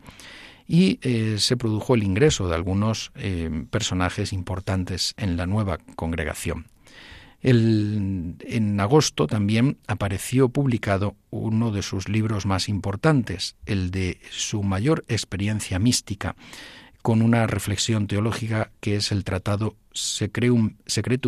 y 0.70 1.00
eh, 1.02 1.38
se 1.40 1.58
produjo 1.58 1.96
el 1.96 2.04
ingreso 2.04 2.48
de 2.48 2.54
algunos 2.54 3.12
eh, 3.16 3.66
personajes 3.72 4.32
importantes 4.32 5.16
en 5.18 5.36
la 5.36 5.48
nueva 5.48 5.80
congregación. 5.96 6.68
en 7.42 8.80
agosto 8.80 9.26
también 9.26 9.78
apareció 9.88 10.50
publicado 10.50 11.16
uno 11.32 11.72
de 11.72 11.82
sus 11.82 12.08
libros 12.08 12.46
más 12.46 12.70
importantes, 12.70 13.56
el 13.66 13.90
de 13.90 14.20
su 14.30 14.62
mayor 14.62 15.06
experiencia 15.08 15.80
mística, 15.80 16.36
con 17.02 17.24
una 17.24 17.48
reflexión 17.48 18.06
teológica 18.06 18.72
que 18.80 18.98
es 18.98 19.12
el 19.12 19.24
tratado 19.24 19.76
Secretum, 19.92 20.76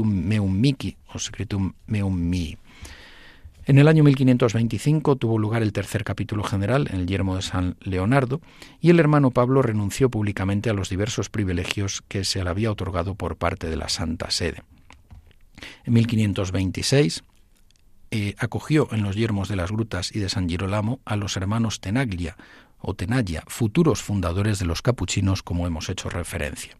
Meum 0.06 0.60
Mici 0.60 0.98
o 1.14 1.18
Secretum 1.18 1.74
Meum 1.88 2.30
Mii. 2.30 2.61
En 3.66 3.78
el 3.78 3.88
año 3.88 4.04
1525 4.04 5.18
tuvo 5.18 5.38
lugar 5.38 5.62
el 5.62 5.72
tercer 5.72 6.04
capítulo 6.04 6.44
general 6.44 6.88
en 6.92 7.02
el 7.02 7.06
yermo 7.06 7.36
de 7.36 7.44
San 7.44 7.78
Leonardo 7.82 8.42
y 8.80 8.90
el 8.90 9.00
hermano 9.00 9.30
Pablo 9.30 9.62
renunció 9.62 10.10
públicamente 10.10 10.72
a 10.72 10.74
los 10.74 10.90
diversos 10.90 11.30
privilegios 11.30 12.02
que 12.08 12.24
se 12.24 12.44
le 12.44 12.50
había 12.50 12.72
otorgado 12.72 13.14
por 13.14 13.38
parte 13.38 13.70
de 13.70 13.76
la 13.76 13.88
Santa 13.88 14.32
Sede. 14.32 14.64
En 15.86 15.94
1526 15.94 17.24
eh, 18.10 18.36
acogió 18.40 18.88
en 18.92 19.04
los 19.04 19.16
yermos 19.16 19.48
de 19.48 19.56
las 19.56 19.72
grutas 19.72 20.14
y 20.14 20.20
de 20.20 20.30
San 20.30 20.50
Girolamo 20.50 21.00
a 21.06 21.16
los 21.16 21.38
hermanos 21.38 21.80
Tenaglia 21.80 22.38
o 22.80 22.96
Tenaglia, 22.96 23.44
futuros 23.48 24.02
fundadores 24.02 24.58
de 24.58 24.66
los 24.66 24.82
capuchinos 24.82 25.44
como 25.44 25.68
hemos 25.68 25.88
hecho 25.88 26.10
referencia. 26.10 26.76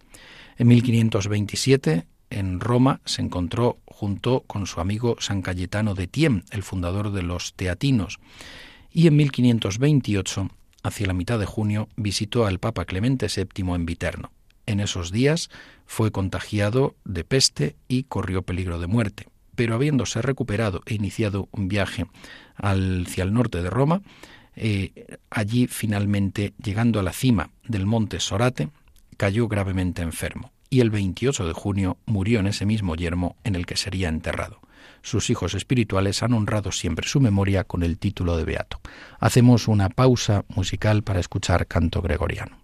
En 0.58 0.68
1527 0.68 2.08
en 2.32 2.60
Roma 2.60 3.02
se 3.06 3.22
encontró 3.22 3.80
junto 3.86 4.42
con 4.48 4.66
su 4.66 4.80
amigo 4.80 5.18
San 5.20 5.42
Cayetano 5.42 5.94
de 5.94 6.08
Tiem, 6.08 6.44
el 6.50 6.64
fundador 6.64 7.12
de 7.12 7.22
los 7.22 7.54
teatinos, 7.54 8.20
y 8.92 9.08
en 9.08 9.16
1528, 9.18 10.50
hacia 10.84 11.08
la 11.08 11.14
mitad 11.14 11.38
de 11.38 11.46
junio, 11.46 11.90
visitó 11.96 12.46
al 12.46 12.60
Papa 12.60 12.86
Clemente 12.86 13.28
VII 13.28 13.76
en 13.76 13.86
Viterno. 13.86 14.32
En 14.66 14.80
esos 14.80 15.12
días 15.12 15.50
fue 15.86 16.12
contagiado 16.12 16.96
de 17.04 17.24
peste 17.24 17.76
y 17.88 18.04
corrió 18.04 18.42
peligro 18.42 18.80
de 18.80 18.88
muerte, 18.88 19.28
pero 19.56 19.76
habiéndose 19.76 20.22
recuperado 20.22 20.82
e 20.86 20.96
iniciado 20.96 21.50
un 21.52 21.68
viaje 21.68 22.08
hacia 22.56 23.24
el 23.24 23.34
norte 23.34 23.62
de 23.62 23.70
Roma, 23.70 24.02
eh, 24.56 25.18
allí 25.30 25.68
finalmente, 25.68 26.54
llegando 26.62 27.00
a 27.00 27.04
la 27.04 27.14
cima 27.14 27.52
del 27.68 27.86
monte 27.86 28.20
Sorate, 28.20 28.70
cayó 29.18 29.48
gravemente 29.48 30.02
enfermo 30.02 30.52
y 30.72 30.80
el 30.80 30.90
28 30.90 31.46
de 31.46 31.54
junio 31.54 31.98
murió 32.06 32.40
en 32.40 32.48
ese 32.48 32.66
mismo 32.66 32.96
yermo 32.96 33.36
en 33.44 33.56
el 33.56 33.66
que 33.68 33.76
sería 33.76 34.08
enterrado. 34.08 34.62
Sus 35.04 35.30
hijos 35.30 35.54
espirituales 35.54 36.24
han 36.24 36.34
honrado 36.34 36.72
siempre 36.72 37.08
su 37.08 37.20
memoria 37.20 37.66
con 37.66 37.84
el 37.84 38.00
título 38.00 38.38
de 38.38 38.46
Beato. 38.46 38.80
Hacemos 39.20 39.68
una 39.68 39.90
pausa 39.90 40.46
musical 40.48 41.04
para 41.04 41.20
escuchar 41.20 41.68
canto 41.68 42.02
gregoriano. 42.02 42.58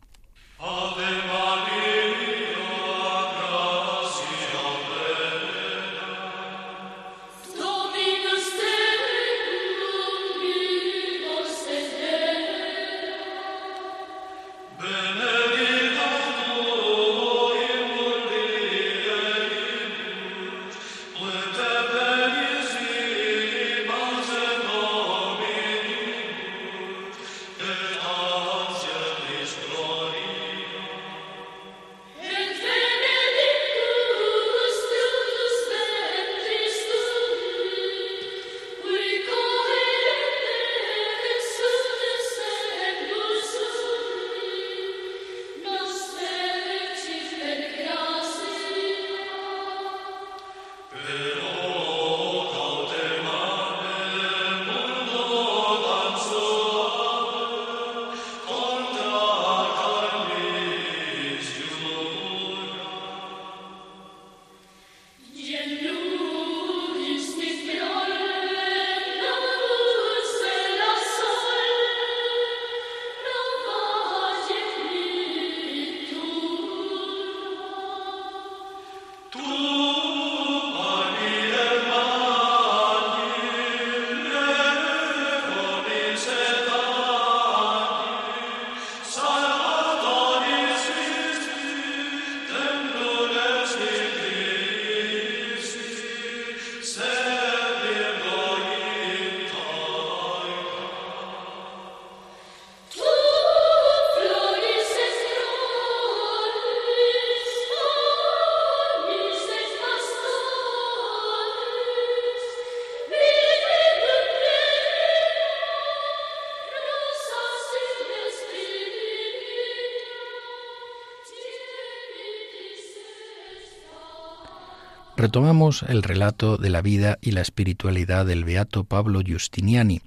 Retomamos 125.18 125.82
el 125.82 126.04
relato 126.04 126.58
de 126.58 126.70
la 126.70 126.84
vida 126.84 127.18
y 127.22 127.32
la 127.32 127.42
espiritualidad 127.42 128.28
del 128.28 128.46
beato 128.46 128.84
Pablo 128.84 129.22
Giustiniani, 129.22 130.02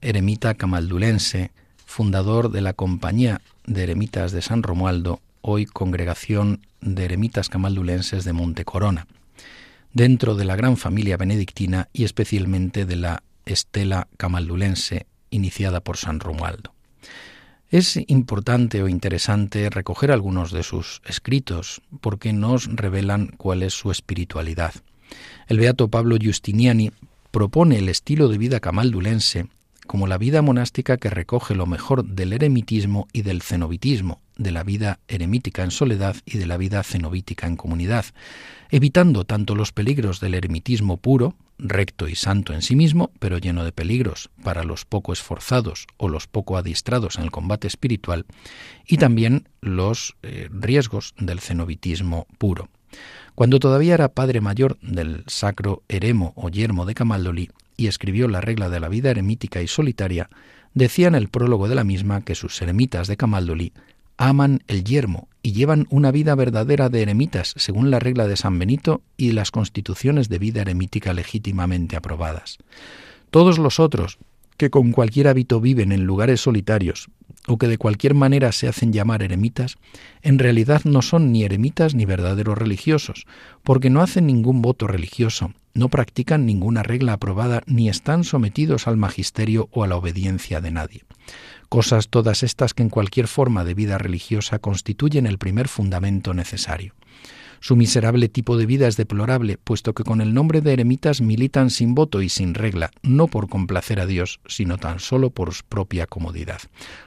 eremita 0.00 0.54
camaldulense, 0.54 1.52
fundador 1.86 2.50
de 2.50 2.60
la 2.60 2.72
Compañía 2.72 3.42
de 3.66 3.84
Eremitas 3.84 4.32
de 4.32 4.42
San 4.42 4.64
Romualdo, 4.64 5.20
hoy 5.40 5.66
Congregación 5.66 6.66
de 6.80 7.04
Eremitas 7.04 7.48
Camaldulenses 7.48 8.24
de 8.24 8.32
Monte 8.32 8.64
Corona, 8.64 9.06
dentro 9.92 10.34
de 10.34 10.44
la 10.44 10.56
gran 10.56 10.76
familia 10.76 11.16
benedictina 11.16 11.88
y 11.92 12.02
especialmente 12.02 12.86
de 12.86 12.96
la 12.96 13.22
Estela 13.46 14.08
Camaldulense 14.16 15.06
iniciada 15.30 15.80
por 15.80 15.96
San 15.96 16.18
Romualdo. 16.18 16.72
Es 17.70 17.96
importante 18.08 18.82
o 18.82 18.88
interesante 18.88 19.70
recoger 19.70 20.10
algunos 20.10 20.50
de 20.50 20.64
sus 20.64 21.02
escritos 21.06 21.82
porque 22.00 22.32
nos 22.32 22.66
revelan 22.66 23.28
cuál 23.36 23.62
es 23.62 23.74
su 23.74 23.92
espiritualidad. 23.92 24.74
El 25.46 25.60
beato 25.60 25.86
Pablo 25.86 26.16
Giustiniani 26.16 26.90
propone 27.30 27.78
el 27.78 27.88
estilo 27.88 28.26
de 28.26 28.38
vida 28.38 28.58
camaldulense 28.58 29.46
como 29.90 30.06
la 30.06 30.18
vida 30.18 30.40
monástica 30.40 30.98
que 30.98 31.10
recoge 31.10 31.56
lo 31.56 31.66
mejor 31.66 32.04
del 32.04 32.32
eremitismo 32.32 33.08
y 33.12 33.22
del 33.22 33.42
cenobitismo, 33.42 34.20
de 34.36 34.52
la 34.52 34.62
vida 34.62 35.00
eremítica 35.08 35.64
en 35.64 35.72
soledad 35.72 36.14
y 36.24 36.38
de 36.38 36.46
la 36.46 36.58
vida 36.58 36.84
cenobítica 36.84 37.48
en 37.48 37.56
comunidad, 37.56 38.04
evitando 38.70 39.24
tanto 39.24 39.56
los 39.56 39.72
peligros 39.72 40.20
del 40.20 40.34
eremitismo 40.34 40.98
puro, 40.98 41.34
recto 41.58 42.06
y 42.06 42.14
santo 42.14 42.52
en 42.52 42.62
sí 42.62 42.76
mismo, 42.76 43.10
pero 43.18 43.38
lleno 43.38 43.64
de 43.64 43.72
peligros 43.72 44.30
para 44.44 44.62
los 44.62 44.84
poco 44.84 45.12
esforzados 45.12 45.88
o 45.96 46.08
los 46.08 46.28
poco 46.28 46.56
adiestrados 46.56 47.16
en 47.16 47.24
el 47.24 47.32
combate 47.32 47.66
espiritual, 47.66 48.26
y 48.86 48.98
también 48.98 49.48
los 49.60 50.14
eh, 50.22 50.48
riesgos 50.52 51.14
del 51.18 51.40
cenobitismo 51.40 52.28
puro. 52.38 52.68
Cuando 53.34 53.58
todavía 53.58 53.94
era 53.94 54.12
padre 54.14 54.40
mayor 54.40 54.78
del 54.82 55.24
sacro 55.26 55.82
eremo 55.88 56.32
o 56.36 56.48
yermo 56.48 56.86
de 56.86 56.94
Camaldoli 56.94 57.50
y 57.80 57.86
escribió 57.86 58.28
la 58.28 58.42
regla 58.42 58.68
de 58.68 58.78
la 58.78 58.90
vida 58.90 59.10
eremítica 59.10 59.62
y 59.62 59.66
solitaria, 59.66 60.28
decía 60.74 61.08
en 61.08 61.14
el 61.14 61.28
prólogo 61.28 61.66
de 61.66 61.74
la 61.74 61.82
misma 61.82 62.20
que 62.20 62.34
sus 62.34 62.60
eremitas 62.60 63.08
de 63.08 63.16
Camaldoli 63.16 63.72
aman 64.18 64.62
el 64.68 64.84
yermo 64.84 65.28
y 65.42 65.52
llevan 65.52 65.86
una 65.88 66.10
vida 66.10 66.34
verdadera 66.34 66.90
de 66.90 67.00
eremitas 67.00 67.54
según 67.56 67.90
la 67.90 67.98
regla 67.98 68.28
de 68.28 68.36
San 68.36 68.58
Benito 68.58 69.00
y 69.16 69.32
las 69.32 69.50
constituciones 69.50 70.28
de 70.28 70.38
vida 70.38 70.60
eremítica 70.60 71.14
legítimamente 71.14 71.96
aprobadas. 71.96 72.58
Todos 73.30 73.58
los 73.58 73.80
otros, 73.80 74.18
que 74.58 74.68
con 74.68 74.92
cualquier 74.92 75.28
hábito 75.28 75.58
viven 75.58 75.90
en 75.90 76.04
lugares 76.04 76.42
solitarios 76.42 77.08
o 77.46 77.56
que 77.56 77.66
de 77.66 77.78
cualquier 77.78 78.12
manera 78.12 78.52
se 78.52 78.68
hacen 78.68 78.92
llamar 78.92 79.22
eremitas, 79.22 79.78
en 80.20 80.38
realidad 80.38 80.82
no 80.84 81.00
son 81.00 81.32
ni 81.32 81.44
eremitas 81.44 81.94
ni 81.94 82.04
verdaderos 82.04 82.58
religiosos, 82.58 83.24
porque 83.62 83.88
no 83.88 84.02
hacen 84.02 84.26
ningún 84.26 84.60
voto 84.60 84.86
religioso, 84.86 85.54
no 85.74 85.88
practican 85.88 86.46
ninguna 86.46 86.82
regla 86.82 87.14
aprobada 87.14 87.62
ni 87.66 87.88
están 87.88 88.24
sometidos 88.24 88.86
al 88.86 88.96
magisterio 88.96 89.68
o 89.72 89.84
a 89.84 89.86
la 89.86 89.96
obediencia 89.96 90.60
de 90.60 90.70
nadie 90.70 91.04
cosas 91.70 92.08
todas 92.08 92.42
estas 92.42 92.74
que 92.74 92.82
en 92.82 92.90
cualquier 92.90 93.28
forma 93.28 93.64
de 93.64 93.74
vida 93.74 93.96
religiosa 93.96 94.58
constituyen 94.58 95.24
el 95.26 95.38
primer 95.38 95.68
fundamento 95.68 96.34
necesario. 96.34 96.94
Su 97.62 97.76
miserable 97.76 98.30
tipo 98.30 98.56
de 98.56 98.64
vida 98.64 98.88
es 98.88 98.96
deplorable, 98.96 99.58
puesto 99.58 99.92
que 99.92 100.02
con 100.02 100.22
el 100.22 100.32
nombre 100.32 100.62
de 100.62 100.72
eremitas 100.72 101.20
militan 101.20 101.68
sin 101.68 101.94
voto 101.94 102.22
y 102.22 102.30
sin 102.30 102.54
regla, 102.54 102.90
no 103.02 103.26
por 103.26 103.50
complacer 103.50 104.00
a 104.00 104.06
Dios, 104.06 104.40
sino 104.46 104.78
tan 104.78 104.98
solo 104.98 105.28
por 105.28 105.52
su 105.52 105.64
propia 105.64 106.06
comodidad. 106.06 106.60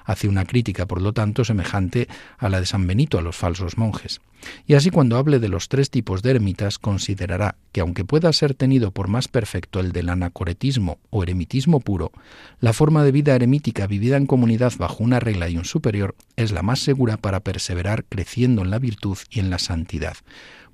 Hace 0.05 0.27
una 0.27 0.45
crítica, 0.45 0.85
por 0.85 1.01
lo 1.01 1.11
tanto, 1.11 1.43
semejante 1.43 2.07
a 2.37 2.49
la 2.49 2.59
de 2.59 2.67
San 2.67 2.85
Benito 2.85 3.17
a 3.17 3.23
los 3.23 3.35
falsos 3.35 3.79
monjes. 3.79 4.21
Y 4.67 4.73
así 4.75 4.89
cuando 4.89 5.17
hable 5.17 5.39
de 5.39 5.47
los 5.47 5.69
tres 5.69 5.89
tipos 5.89 6.21
de 6.21 6.31
eremitas 6.31 6.77
considerará 6.77 7.55
que 7.71 7.81
aunque 7.81 8.05
pueda 8.05 8.31
ser 8.33 8.53
tenido 8.53 8.91
por 8.91 9.07
más 9.07 9.27
perfecto 9.29 9.79
el 9.79 9.93
del 9.93 10.09
anacoretismo 10.09 10.99
o 11.09 11.23
eremitismo 11.23 11.79
puro, 11.79 12.11
la 12.59 12.73
forma 12.73 13.03
de 13.03 13.13
vida 13.13 13.35
eremítica 13.35 13.87
vivida 13.87 14.17
en 14.17 14.25
comunidad 14.25 14.73
bajo 14.77 15.03
una 15.03 15.21
regla 15.21 15.49
y 15.49 15.57
un 15.57 15.65
superior 15.65 16.15
es 16.35 16.51
la 16.51 16.61
más 16.61 16.79
segura 16.79 17.17
para 17.17 17.39
perseverar 17.39 18.03
creciendo 18.03 18.61
en 18.63 18.69
la 18.69 18.79
virtud 18.79 19.17
y 19.29 19.39
en 19.39 19.49
la 19.49 19.59
santidad 19.59 20.17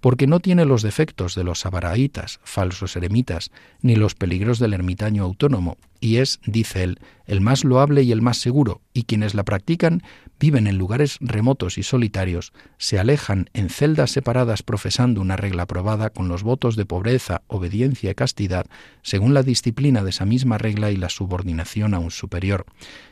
porque 0.02 0.28
no 0.28 0.40
tiene 0.40 0.66
los 0.66 0.82
defectos 0.82 1.36
de 1.36 1.44
los 1.44 1.66
abaraitas, 1.66 2.40
falsos 2.44 2.96
eremitas, 2.96 3.52
ni 3.82 3.96
los 3.96 4.16
peligros 4.16 4.60
del 4.60 4.74
ermitaño 4.74 5.24
autónomo, 5.24 5.78
y 6.00 6.18
es, 6.18 6.40
dice 6.46 6.84
él, 6.84 7.00
el 7.26 7.42
más 7.42 7.64
loable 7.64 8.04
y 8.04 8.12
el 8.12 8.22
más 8.22 8.38
seguro, 8.38 8.82
y 8.94 9.04
quienes 9.04 9.34
la 9.34 9.44
practican 9.44 10.02
viven 10.40 10.68
en 10.68 10.78
lugares 10.78 11.18
remotos 11.20 11.78
y 11.78 11.84
solitarios, 11.84 12.54
se 12.78 12.98
alejan 12.98 13.50
en 13.54 13.70
celdas 13.70 14.12
separadas 14.12 14.64
profesando 14.64 15.20
una 15.20 15.36
regla 15.36 15.64
aprobada 15.64 16.10
con 16.10 16.30
los 16.30 16.44
votos 16.44 16.76
de 16.76 16.86
pobreza, 16.86 17.42
obediencia 17.48 18.12
y 18.12 18.16
castidad, 18.16 18.66
según 19.02 19.34
la 19.34 19.44
disciplina 19.44 20.04
de 20.04 20.12
esa 20.12 20.26
misma 20.26 20.58
regla 20.58 20.92
y 20.92 20.96
la 20.96 21.10
subordinación 21.10 21.94
a 21.94 22.00
un 22.00 22.12
superior, 22.12 22.66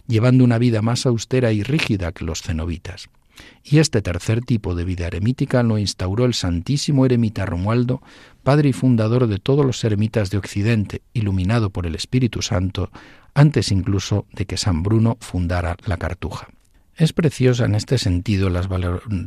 llevando 0.08 0.44
una 0.44 0.58
vida 0.58 0.82
más 0.82 1.06
austera 1.06 1.52
y 1.52 1.64
rígida 1.64 2.14
que 2.14 2.24
los 2.26 2.42
cenobitas. 2.42 3.10
Y 3.64 3.80
este 3.80 4.02
tercer 4.02 4.42
tipo 4.42 4.76
de 4.76 4.86
vida 4.86 5.08
eremítica 5.08 5.64
lo 5.64 5.78
instauró 5.78 6.26
el 6.26 6.34
Santísimo 6.34 7.06
Eremita 7.06 7.46
Romualdo, 7.46 8.02
padre 8.44 8.70
y 8.70 8.74
fundador 8.74 9.28
de 9.28 9.40
todos 9.40 9.66
los 9.66 9.84
eremitas 9.84 10.30
de 10.30 10.38
Occidente, 10.38 11.02
iluminado 11.14 11.70
por 11.70 11.86
el 11.86 11.96
Espíritu 11.96 12.42
Santo, 12.42 12.92
antes 13.34 13.72
incluso 13.72 14.26
de 14.34 14.46
que 14.46 14.58
San 14.58 14.84
Bruno 14.84 15.18
fundara 15.20 15.78
la 15.86 15.98
Cartuja. 15.98 16.48
Es 16.96 17.14
preciosa 17.14 17.66
en 17.66 17.76
este 17.76 18.00
sentido 18.00 18.50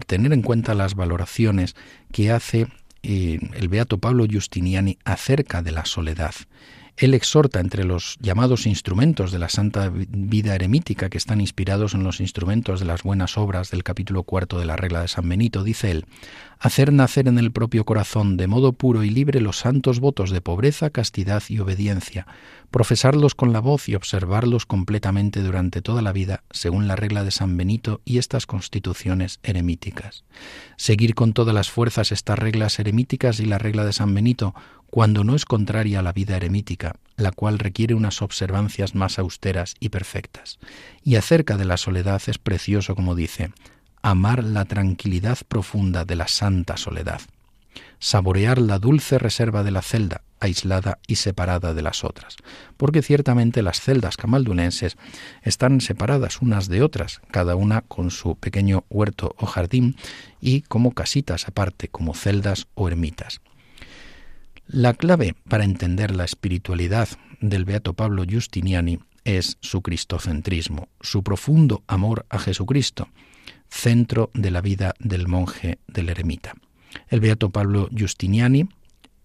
tener 0.07 0.33
en 0.33 0.43
cuenta 0.43 0.75
las 0.75 0.97
valoraciones 0.97 1.77
que 2.11 2.33
hace 2.33 2.67
eh, 3.03 3.39
el 3.55 3.69
beato 3.69 3.99
Pablo 3.99 4.27
Giustiniani 4.27 4.99
acerca 5.05 5.63
de 5.63 5.71
la 5.71 5.85
soledad. 5.85 6.35
Él 7.01 7.15
exhorta 7.15 7.61
entre 7.61 7.85
los 7.85 8.19
llamados 8.21 8.67
instrumentos 8.67 9.33
de 9.33 9.39
la 9.39 9.49
santa 9.49 9.91
vida 9.91 10.55
eremítica 10.55 11.09
que 11.09 11.17
están 11.17 11.41
inspirados 11.41 11.95
en 11.95 12.05
los 12.05 12.21
instrumentos 12.21 12.79
de 12.79 12.85
las 12.85 13.05
buenas 13.05 13.39
obras 13.39 13.71
del 13.71 13.85
capítulo 13.85 14.23
cuarto 14.23 14.59
de 14.59 14.67
la 14.67 14.77
regla 14.77 15.01
de 15.01 15.09
San 15.09 15.27
Benito, 15.27 15.65
dice 15.65 15.93
él, 15.93 16.05
hacer 16.59 16.93
nacer 16.93 17.27
en 17.27 17.39
el 17.39 17.53
propio 17.53 17.87
corazón 17.87 18.37
de 18.37 18.47
modo 18.47 18.75
puro 18.75 19.03
y 19.03 19.09
libre 19.09 19.41
los 19.41 19.57
santos 19.57 19.99
votos 19.99 20.31
de 20.31 20.43
pobreza, 20.43 20.91
castidad 20.91 21.43
y 21.49 21.59
obediencia, 21.59 22.27
profesarlos 22.71 23.35
con 23.35 23.55
la 23.55 23.61
voz 23.61 23.89
y 23.89 23.95
observarlos 23.95 24.67
completamente 24.67 25.41
durante 25.41 25.81
toda 25.81 26.03
la 26.03 26.13
vida, 26.13 26.43
según 26.51 26.87
la 26.87 26.97
regla 26.97 27.25
de 27.25 27.31
San 27.31 27.57
Benito 27.57 28.03
y 28.05 28.19
estas 28.19 28.45
constituciones 28.45 29.41
eremíticas. 29.43 30.25
Seguir 30.77 31.15
con 31.15 31.33
todas 31.33 31.55
las 31.55 31.71
fuerzas 31.71 32.13
estas 32.13 32.39
reglas 32.39 32.79
eremíticas 32.79 33.41
y 33.41 33.47
la 33.47 33.57
regla 33.57 33.87
de 33.87 33.95
San 33.95 34.15
Benito, 34.15 34.55
cuando 34.91 35.23
no 35.23 35.37
es 35.37 35.45
contraria 35.45 36.01
a 36.01 36.03
la 36.03 36.13
vida 36.13 36.37
eremítica, 36.37 36.97
la 37.17 37.31
cual 37.31 37.59
requiere 37.59 37.95
unas 37.95 38.23
observancias 38.23 38.95
más 38.95 39.19
austeras 39.19 39.75
y 39.79 39.91
perfectas. 39.91 40.59
Y 41.05 41.15
acerca 41.17 41.57
de 41.57 41.65
la 41.65 41.77
soledad 41.77 42.21
es 42.27 42.39
precioso 42.39 42.95
como 42.95 43.15
dice, 43.15 43.53
amar 44.03 44.43
la 44.43 44.65
tranquilidad 44.65 45.39
profunda 45.47 46.05
de 46.05 46.17
la 46.17 46.27
santa 46.27 46.77
soledad, 46.77 47.21
saborear 47.99 48.59
la 48.59 48.79
dulce 48.79 49.19
reserva 49.19 49.63
de 49.63 49.71
la 49.71 49.83
celda, 49.83 50.23
aislada 50.41 50.99
y 51.07 51.17
separada 51.17 51.75
de 51.75 51.83
las 51.83 52.03
otras, 52.03 52.37
porque 52.77 53.03
ciertamente 53.03 53.63
las 53.63 53.81
celdas 53.81 54.17
camaldunenses 54.17 54.97
están 55.43 55.81
separadas 55.83 56.41
unas 56.41 56.69
de 56.69 56.83
otras, 56.83 57.21
cada 57.31 57.55
una 57.57 57.83
con 57.83 58.11
su 58.11 58.37
pequeño 58.37 58.85
huerto 58.89 59.35
o 59.39 59.47
jardín 59.47 59.97
y 60.41 60.63
como 60.63 60.93
casitas 60.93 61.47
aparte, 61.47 61.89
como 61.89 62.15
celdas 62.15 62.67
o 62.75 62.89
ermitas. 62.89 63.43
La 64.73 64.95
clave 64.95 65.35
para 65.49 65.65
entender 65.65 66.15
la 66.15 66.23
espiritualidad 66.23 67.09
del 67.41 67.65
Beato 67.65 67.95
Pablo 67.95 68.23
Giustiniani 68.23 69.01
es 69.25 69.59
su 69.61 69.83
cristocentrismo, 69.83 70.89
su 71.01 71.25
profundo 71.25 71.83
amor 71.89 72.25
a 72.31 72.39
Jesucristo, 72.39 73.09
centro 73.69 74.31
de 74.33 74.53
la 74.53 74.61
vida 74.61 74.95
del 75.01 75.27
monje 75.27 75.81
del 75.89 76.09
eremita. 76.09 76.55
El 77.09 77.19
Beato 77.19 77.51
Pablo 77.51 77.89
Giustiniani, 77.91 78.69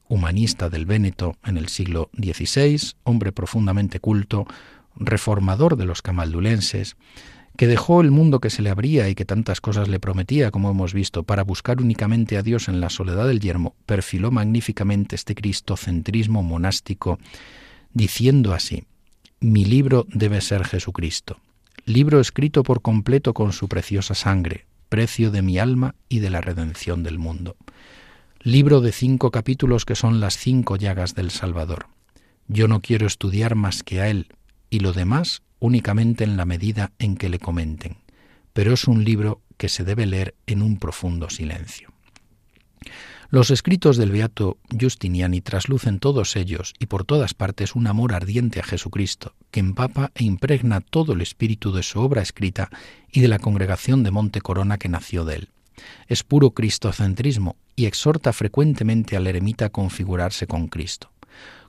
humanista 0.07 0.71
del 0.71 0.87
Véneto 0.87 1.37
en 1.43 1.57
el 1.57 1.67
siglo 1.67 2.09
XVI, 2.17 2.93
hombre 3.03 3.31
profundamente 3.31 3.99
culto, 3.99 4.47
reformador 4.95 5.77
de 5.77 5.85
los 5.85 6.01
camaldulenses, 6.01 6.97
que 7.57 7.67
dejó 7.67 8.01
el 8.01 8.11
mundo 8.11 8.39
que 8.39 8.49
se 8.49 8.61
le 8.61 8.69
abría 8.69 9.09
y 9.09 9.15
que 9.15 9.25
tantas 9.25 9.61
cosas 9.61 9.87
le 9.87 9.99
prometía, 9.99 10.51
como 10.51 10.69
hemos 10.69 10.93
visto, 10.93 11.23
para 11.23 11.43
buscar 11.43 11.81
únicamente 11.81 12.37
a 12.37 12.41
Dios 12.41 12.67
en 12.67 12.81
la 12.81 12.89
soledad 12.89 13.27
del 13.27 13.39
yermo, 13.39 13.75
perfiló 13.85 14.31
magníficamente 14.31 15.15
este 15.15 15.35
cristocentrismo 15.35 16.43
monástico, 16.43 17.19
diciendo 17.93 18.53
así, 18.53 18.83
mi 19.39 19.65
libro 19.65 20.05
debe 20.09 20.41
ser 20.41 20.65
Jesucristo, 20.65 21.39
libro 21.85 22.19
escrito 22.19 22.63
por 22.63 22.81
completo 22.81 23.33
con 23.33 23.53
su 23.53 23.67
preciosa 23.67 24.15
sangre, 24.15 24.65
precio 24.89 25.31
de 25.31 25.41
mi 25.41 25.59
alma 25.59 25.95
y 26.09 26.19
de 26.19 26.29
la 26.29 26.41
redención 26.41 27.03
del 27.03 27.19
mundo. 27.19 27.55
Libro 28.41 28.81
de 28.81 28.91
cinco 28.91 29.31
capítulos 29.31 29.85
que 29.85 29.95
son 29.95 30.19
las 30.19 30.37
cinco 30.37 30.75
llagas 30.75 31.15
del 31.15 31.31
Salvador. 31.31 31.87
Yo 32.47 32.67
no 32.67 32.79
quiero 32.79 33.07
estudiar 33.07 33.55
más 33.55 33.81
que 33.81 34.01
a 34.01 34.09
Él, 34.09 34.27
y 34.69 34.79
lo 34.79 34.93
demás 34.93 35.41
únicamente 35.59 36.23
en 36.23 36.37
la 36.37 36.45
medida 36.45 36.91
en 36.99 37.15
que 37.15 37.29
le 37.29 37.39
comenten, 37.39 37.97
pero 38.53 38.73
es 38.73 38.85
un 38.85 39.03
libro 39.03 39.41
que 39.57 39.69
se 39.69 39.83
debe 39.83 40.05
leer 40.05 40.35
en 40.47 40.61
un 40.61 40.77
profundo 40.77 41.29
silencio. 41.29 41.93
Los 43.29 43.49
escritos 43.49 43.97
del 43.97 44.11
Beato 44.11 44.57
Justiniani 44.79 45.41
traslucen 45.41 45.99
todos 45.99 46.35
ellos 46.35 46.73
y 46.79 46.85
por 46.85 47.05
todas 47.05 47.33
partes 47.33 47.75
un 47.75 47.87
amor 47.87 48.13
ardiente 48.13 48.59
a 48.59 48.63
Jesucristo, 48.63 49.33
que 49.51 49.59
empapa 49.59 50.11
e 50.13 50.23
impregna 50.23 50.79
todo 50.79 51.13
el 51.13 51.21
espíritu 51.21 51.71
de 51.73 51.83
su 51.83 51.99
obra 51.99 52.21
escrita 52.21 52.69
y 53.11 53.21
de 53.21 53.27
la 53.27 53.39
congregación 53.39 54.03
de 54.03 54.11
Monte 54.11 54.41
Corona 54.41 54.77
que 54.77 54.89
nació 54.89 55.25
de 55.25 55.35
él. 55.35 55.49
Es 56.07 56.23
puro 56.23 56.51
cristocentrismo 56.51 57.57
y 57.75 57.87
exhorta 57.87 58.31
frecuentemente 58.31 59.17
al 59.17 59.27
eremita 59.27 59.65
a 59.65 59.69
configurarse 59.69 60.47
con 60.47 60.67
Cristo. 60.67 61.11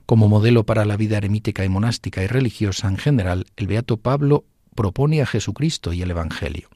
Como 0.07 0.29
modelo 0.29 0.65
para 0.65 0.85
la 0.85 0.95
vida 0.95 1.17
eremítica 1.17 1.65
y 1.65 1.69
monástica 1.69 2.23
y 2.23 2.27
religiosa 2.27 2.87
en 2.87 2.95
general, 2.95 3.45
el 3.57 3.67
Beato 3.67 3.97
Pablo 3.97 4.45
propone 4.73 5.21
a 5.21 5.25
Jesucristo 5.25 5.91
y 5.91 6.01
el 6.01 6.11
Evangelio. 6.11 6.69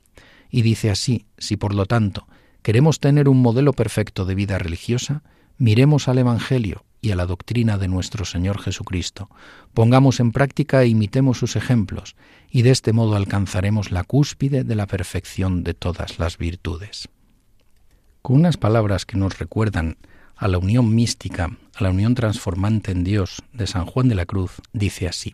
Y 0.50 0.64
dice 0.64 0.90
así, 0.92 1.28
si 1.38 1.56
por 1.56 1.74
lo 1.74 1.86
tanto 1.86 2.28
queremos 2.62 3.00
tener 3.00 3.30
un 3.30 3.42
modelo 3.42 3.72
perfecto 3.72 4.26
de 4.26 4.36
vida 4.36 4.58
religiosa, 4.58 5.24
miremos 5.58 6.10
al 6.10 6.18
Evangelio 6.18 6.84
y 7.00 7.12
a 7.12 7.16
la 7.16 7.26
doctrina 7.26 7.78
de 7.78 7.88
nuestro 7.88 8.26
Señor 8.26 8.60
Jesucristo, 8.60 9.30
pongamos 9.74 10.20
en 10.20 10.34
práctica 10.34 10.84
e 10.84 10.88
imitemos 10.88 11.38
sus 11.38 11.56
ejemplos, 11.56 12.18
y 12.50 12.64
de 12.64 12.72
este 12.72 12.92
modo 12.92 13.16
alcanzaremos 13.16 13.92
la 13.92 14.04
cúspide 14.04 14.66
de 14.66 14.76
la 14.76 14.88
perfección 14.88 15.64
de 15.64 15.74
todas 15.74 16.20
las 16.20 16.38
virtudes. 16.38 17.08
Con 18.22 18.36
unas 18.36 18.58
palabras 18.58 19.06
que 19.06 19.18
nos 19.18 19.40
recuerdan 19.40 19.96
a 20.42 20.48
la 20.48 20.58
unión 20.58 20.96
mística, 20.96 21.56
a 21.76 21.84
la 21.84 21.92
unión 21.92 22.16
transformante 22.16 22.92
en 22.92 23.04
Dios 23.04 23.44
de 23.54 23.68
San 23.68 23.86
Juan 23.86 24.10
de 24.10 24.16
la 24.16 24.26
Cruz, 24.26 24.54
dice 24.74 25.08
así, 25.08 25.34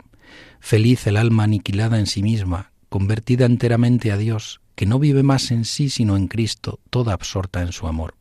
Feliz 0.59 1.07
el 1.07 1.15
alma 1.15 1.45
aniquilada 1.45 1.97
en 1.97 2.07
sí 2.07 2.21
misma, 2.21 2.73
convertida 2.89 3.45
enteramente 3.45 4.11
a 4.11 4.17
Dios, 4.17 4.59
que 4.75 4.85
no 4.85 4.99
vive 4.99 5.23
más 5.23 5.49
en 5.51 5.63
sí 5.63 5.89
sino 5.89 6.17
en 6.17 6.27
Cristo, 6.27 6.81
toda 6.89 7.13
absorta 7.13 7.61
en 7.61 7.71
su 7.71 7.87
amor. 7.87 8.15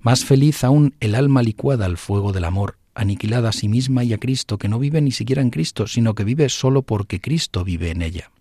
Más 0.00 0.24
feliz 0.24 0.64
aún 0.64 0.96
el 0.98 1.14
alma 1.14 1.40
licuada 1.40 1.86
al 1.86 1.98
fuego 1.98 2.32
del 2.32 2.46
amor, 2.46 2.78
aniquilada 2.96 3.50
a 3.50 3.52
sí 3.52 3.68
misma 3.68 4.02
y 4.02 4.12
a 4.12 4.18
Cristo, 4.18 4.58
que 4.58 4.68
no 4.68 4.80
vive 4.80 5.00
ni 5.00 5.12
siquiera 5.12 5.40
en 5.40 5.50
Cristo, 5.50 5.86
sino 5.86 6.16
que 6.16 6.24
vive 6.24 6.48
solo 6.48 6.82
porque 6.82 7.20
Cristo 7.20 7.62
vive 7.62 7.92
en 7.92 8.02
ella. 8.02 8.32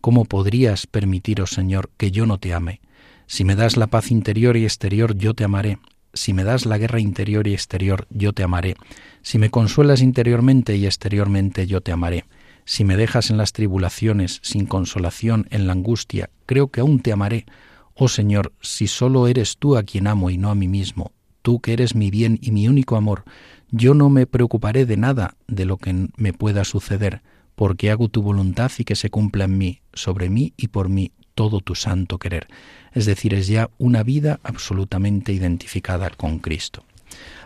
¿Cómo 0.00 0.24
podrías 0.24 0.88
permitiros, 0.88 1.50
Señor, 1.50 1.90
que 1.96 2.10
yo 2.10 2.26
no 2.26 2.38
te 2.38 2.52
ame? 2.52 2.80
Si 3.28 3.44
me 3.44 3.54
das 3.54 3.76
la 3.76 3.86
paz 3.86 4.10
interior 4.10 4.56
y 4.56 4.64
exterior, 4.64 5.16
yo 5.16 5.32
te 5.34 5.44
amaré. 5.44 5.78
Si 6.14 6.32
me 6.32 6.44
das 6.44 6.64
la 6.64 6.78
guerra 6.78 7.00
interior 7.00 7.46
y 7.48 7.52
exterior, 7.52 8.06
yo 8.08 8.32
te 8.32 8.44
amaré. 8.44 8.76
Si 9.22 9.38
me 9.38 9.50
consuelas 9.50 10.00
interiormente 10.00 10.76
y 10.76 10.86
exteriormente, 10.86 11.66
yo 11.66 11.80
te 11.80 11.92
amaré. 11.92 12.24
Si 12.64 12.84
me 12.84 12.96
dejas 12.96 13.30
en 13.30 13.36
las 13.36 13.52
tribulaciones, 13.52 14.38
sin 14.42 14.66
consolación, 14.66 15.46
en 15.50 15.66
la 15.66 15.72
angustia, 15.72 16.30
creo 16.46 16.68
que 16.68 16.80
aún 16.80 17.00
te 17.00 17.12
amaré. 17.12 17.46
Oh 17.94 18.08
Señor, 18.08 18.52
si 18.60 18.86
solo 18.86 19.26
eres 19.26 19.58
tú 19.58 19.76
a 19.76 19.82
quien 19.82 20.06
amo 20.06 20.30
y 20.30 20.38
no 20.38 20.50
a 20.50 20.54
mí 20.54 20.68
mismo, 20.68 21.12
tú 21.42 21.60
que 21.60 21.72
eres 21.72 21.94
mi 21.94 22.10
bien 22.10 22.38
y 22.40 22.52
mi 22.52 22.68
único 22.68 22.96
amor, 22.96 23.24
yo 23.70 23.92
no 23.92 24.08
me 24.08 24.26
preocuparé 24.26 24.86
de 24.86 24.96
nada 24.96 25.36
de 25.46 25.64
lo 25.64 25.76
que 25.76 26.08
me 26.16 26.32
pueda 26.32 26.64
suceder, 26.64 27.22
porque 27.54 27.90
hago 27.90 28.08
tu 28.08 28.22
voluntad 28.22 28.70
y 28.78 28.84
que 28.84 28.96
se 28.96 29.10
cumpla 29.10 29.44
en 29.44 29.58
mí, 29.58 29.80
sobre 29.92 30.30
mí 30.30 30.54
y 30.56 30.68
por 30.68 30.88
mí, 30.88 31.12
todo 31.34 31.60
tu 31.60 31.74
santo 31.74 32.18
querer. 32.18 32.48
Es 32.92 33.06
decir, 33.06 33.34
es 33.34 33.46
ya 33.46 33.70
una 33.78 34.02
vida 34.02 34.40
absolutamente 34.42 35.32
identificada 35.32 36.10
con 36.10 36.38
Cristo. 36.38 36.84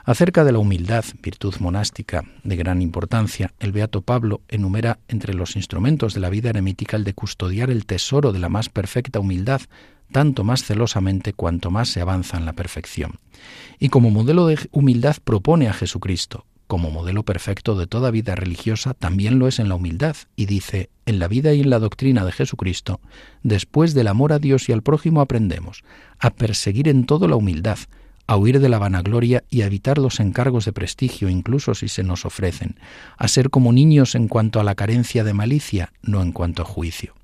Acerca 0.04 0.44
de 0.44 0.52
la 0.52 0.58
humildad, 0.58 1.04
virtud 1.22 1.54
monástica 1.60 2.24
de 2.42 2.56
gran 2.56 2.80
importancia, 2.80 3.52
el 3.58 3.72
Beato 3.72 4.00
Pablo 4.00 4.40
enumera 4.48 4.98
entre 5.08 5.34
los 5.34 5.56
instrumentos 5.56 6.14
de 6.14 6.20
la 6.20 6.30
vida 6.30 6.48
eremítica 6.50 6.96
el 6.96 7.04
de 7.04 7.12
custodiar 7.12 7.70
el 7.70 7.84
tesoro 7.84 8.32
de 8.32 8.38
la 8.38 8.48
más 8.48 8.70
perfecta 8.70 9.20
humildad, 9.20 9.60
tanto 10.10 10.44
más 10.44 10.64
celosamente 10.64 11.34
cuanto 11.34 11.70
más 11.70 11.90
se 11.90 12.00
avanza 12.00 12.38
en 12.38 12.46
la 12.46 12.54
perfección. 12.54 13.18
Y 13.78 13.90
como 13.90 14.10
modelo 14.10 14.46
de 14.46 14.58
humildad 14.72 15.16
propone 15.22 15.68
a 15.68 15.74
Jesucristo, 15.74 16.46
como 16.68 16.92
modelo 16.92 17.24
perfecto 17.24 17.74
de 17.74 17.88
toda 17.88 18.12
vida 18.12 18.36
religiosa, 18.36 18.94
también 18.94 19.40
lo 19.40 19.48
es 19.48 19.58
en 19.58 19.68
la 19.68 19.74
humildad, 19.74 20.14
y 20.36 20.46
dice, 20.46 20.90
en 21.06 21.18
la 21.18 21.26
vida 21.26 21.52
y 21.54 21.62
en 21.62 21.70
la 21.70 21.80
doctrina 21.80 22.24
de 22.24 22.30
Jesucristo, 22.30 23.00
después 23.42 23.94
del 23.94 24.06
amor 24.06 24.32
a 24.32 24.38
Dios 24.38 24.68
y 24.68 24.72
al 24.72 24.82
prójimo 24.82 25.20
aprendemos 25.20 25.82
a 26.20 26.30
perseguir 26.30 26.86
en 26.88 27.06
todo 27.06 27.26
la 27.26 27.36
humildad, 27.36 27.78
a 28.28 28.36
huir 28.36 28.60
de 28.60 28.68
la 28.68 28.78
vanagloria 28.78 29.42
y 29.48 29.62
a 29.62 29.66
evitar 29.66 29.98
los 29.98 30.20
encargos 30.20 30.66
de 30.66 30.74
prestigio, 30.74 31.30
incluso 31.30 31.74
si 31.74 31.88
se 31.88 32.04
nos 32.04 32.26
ofrecen, 32.26 32.76
a 33.16 33.26
ser 33.26 33.48
como 33.48 33.72
niños 33.72 34.14
en 34.14 34.28
cuanto 34.28 34.60
a 34.60 34.64
la 34.64 34.74
carencia 34.74 35.24
de 35.24 35.32
malicia, 35.32 35.92
no 36.02 36.20
en 36.20 36.32
cuanto 36.32 36.62
a 36.62 36.66
juicio. 36.66 37.14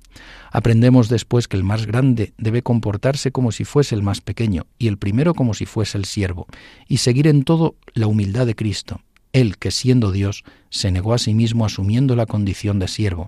Aprendemos 0.51 1.09
después 1.09 1.47
que 1.47 1.57
el 1.57 1.63
más 1.63 1.85
grande 1.85 2.33
debe 2.37 2.63
comportarse 2.63 3.31
como 3.31 3.51
si 3.51 3.65
fuese 3.65 3.93
el 3.93 4.01
más 4.01 4.21
pequeño, 4.21 4.65
y 4.79 4.87
el 4.87 4.97
primero 4.97 5.35
como 5.35 5.53
si 5.53 5.65
fuese 5.65 5.97
el 5.97 6.05
siervo, 6.05 6.47
y 6.87 6.97
seguir 6.97 7.27
en 7.27 7.43
todo 7.43 7.75
la 7.93 8.07
humildad 8.07 8.47
de 8.47 8.55
Cristo, 8.55 9.01
él 9.35 9.57
que 9.57 9.69
siendo 9.69 10.13
Dios 10.13 10.45
se 10.69 10.91
negó 10.91 11.13
a 11.13 11.17
sí 11.17 11.33
mismo 11.33 11.65
asumiendo 11.65 12.15
la 12.15 12.25
condición 12.25 12.79
de 12.79 12.87
siervo, 12.87 13.27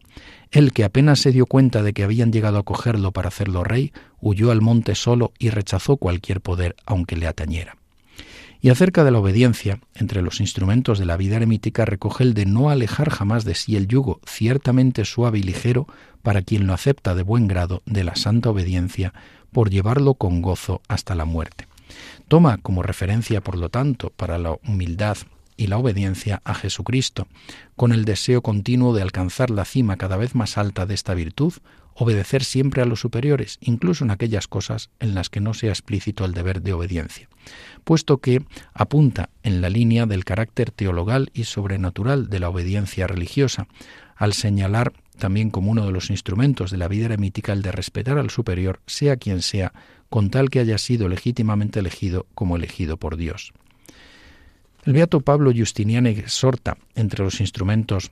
él 0.51 0.71
que 0.71 0.85
apenas 0.85 1.19
se 1.19 1.33
dio 1.33 1.45
cuenta 1.45 1.83
de 1.83 1.91
que 1.91 2.05
habían 2.05 2.31
llegado 2.31 2.59
a 2.59 2.63
cogerlo 2.63 3.11
para 3.11 3.27
hacerlo 3.27 3.65
rey, 3.65 3.91
huyó 4.21 4.51
al 4.51 4.61
monte 4.61 4.95
solo 4.95 5.33
y 5.37 5.49
rechazó 5.49 5.97
cualquier 5.97 6.39
poder 6.39 6.77
aunque 6.85 7.17
le 7.17 7.27
atañera. 7.27 7.75
Y 8.61 8.69
acerca 8.69 9.03
de 9.03 9.11
la 9.11 9.19
obediencia, 9.19 9.81
entre 9.95 10.21
los 10.21 10.39
instrumentos 10.39 10.97
de 10.97 11.05
la 11.05 11.17
vida 11.17 11.35
eremítica 11.35 11.83
recoge 11.83 12.23
el 12.23 12.33
de 12.33 12.45
no 12.45 12.69
alejar 12.69 13.09
jamás 13.09 13.43
de 13.43 13.53
sí 13.53 13.75
el 13.75 13.89
yugo, 13.89 14.21
ciertamente 14.25 15.03
suave 15.03 15.39
y 15.39 15.43
ligero, 15.43 15.87
para 16.23 16.41
quien 16.41 16.67
lo 16.67 16.73
acepta 16.73 17.15
de 17.15 17.23
buen 17.23 17.49
grado 17.49 17.83
de 17.85 18.05
la 18.05 18.15
santa 18.15 18.49
obediencia, 18.49 19.13
por 19.51 19.69
llevarlo 19.69 20.13
con 20.13 20.41
gozo 20.41 20.81
hasta 20.87 21.15
la 21.15 21.25
muerte. 21.25 21.67
Toma 22.29 22.59
como 22.59 22.81
referencia, 22.81 23.41
por 23.41 23.57
lo 23.57 23.67
tanto, 23.67 24.09
para 24.15 24.37
la 24.37 24.53
humildad 24.65 25.17
y 25.57 25.67
la 25.67 25.77
obediencia 25.77 26.41
a 26.45 26.53
Jesucristo, 26.53 27.27
con 27.75 27.91
el 27.91 28.05
deseo 28.05 28.41
continuo 28.41 28.93
de 28.93 29.01
alcanzar 29.01 29.49
la 29.49 29.65
cima 29.65 29.97
cada 29.97 30.15
vez 30.15 30.35
más 30.35 30.57
alta 30.57 30.85
de 30.85 30.93
esta 30.93 31.13
virtud, 31.13 31.53
obedecer 31.95 32.43
siempre 32.43 32.83
a 32.83 32.85
los 32.85 32.99
superiores, 32.99 33.57
incluso 33.59 34.05
en 34.05 34.11
aquellas 34.11 34.47
cosas 34.47 34.91
en 34.99 35.15
las 35.15 35.29
que 35.29 35.41
no 35.41 35.55
sea 35.55 35.71
explícito 35.71 36.25
el 36.25 36.33
deber 36.33 36.61
de 36.61 36.73
obediencia, 36.73 37.27
puesto 37.83 38.19
que 38.19 38.45
apunta 38.73 39.29
en 39.41 39.61
la 39.61 39.69
línea 39.69 40.05
del 40.05 40.23
carácter 40.23 40.69
teologal 40.69 41.31
y 41.33 41.45
sobrenatural 41.45 42.29
de 42.29 42.39
la 42.39 42.49
obediencia 42.49 43.07
religiosa, 43.07 43.67
al 44.15 44.33
señalar 44.33 44.93
también 45.17 45.49
como 45.49 45.71
uno 45.71 45.85
de 45.85 45.91
los 45.91 46.11
instrumentos 46.11 46.69
de 46.69 46.77
la 46.77 46.87
vida 46.87 47.05
eremítica 47.05 47.51
el 47.51 47.63
de 47.63 47.71
respetar 47.71 48.19
al 48.19 48.29
superior, 48.29 48.79
sea 48.85 49.17
quien 49.17 49.41
sea, 49.41 49.73
con 50.09 50.29
tal 50.29 50.49
que 50.49 50.59
haya 50.59 50.77
sido 50.77 51.09
legítimamente 51.09 51.79
elegido 51.79 52.27
como 52.35 52.55
elegido 52.55 52.97
por 52.97 53.17
Dios. 53.17 53.53
El 54.87 54.93
beato 54.93 55.19
Pablo 55.19 55.51
Justiniani 55.53 56.11
exhorta 56.11 56.77
entre 56.95 57.21
los 57.21 57.41
instrumentos 57.41 58.09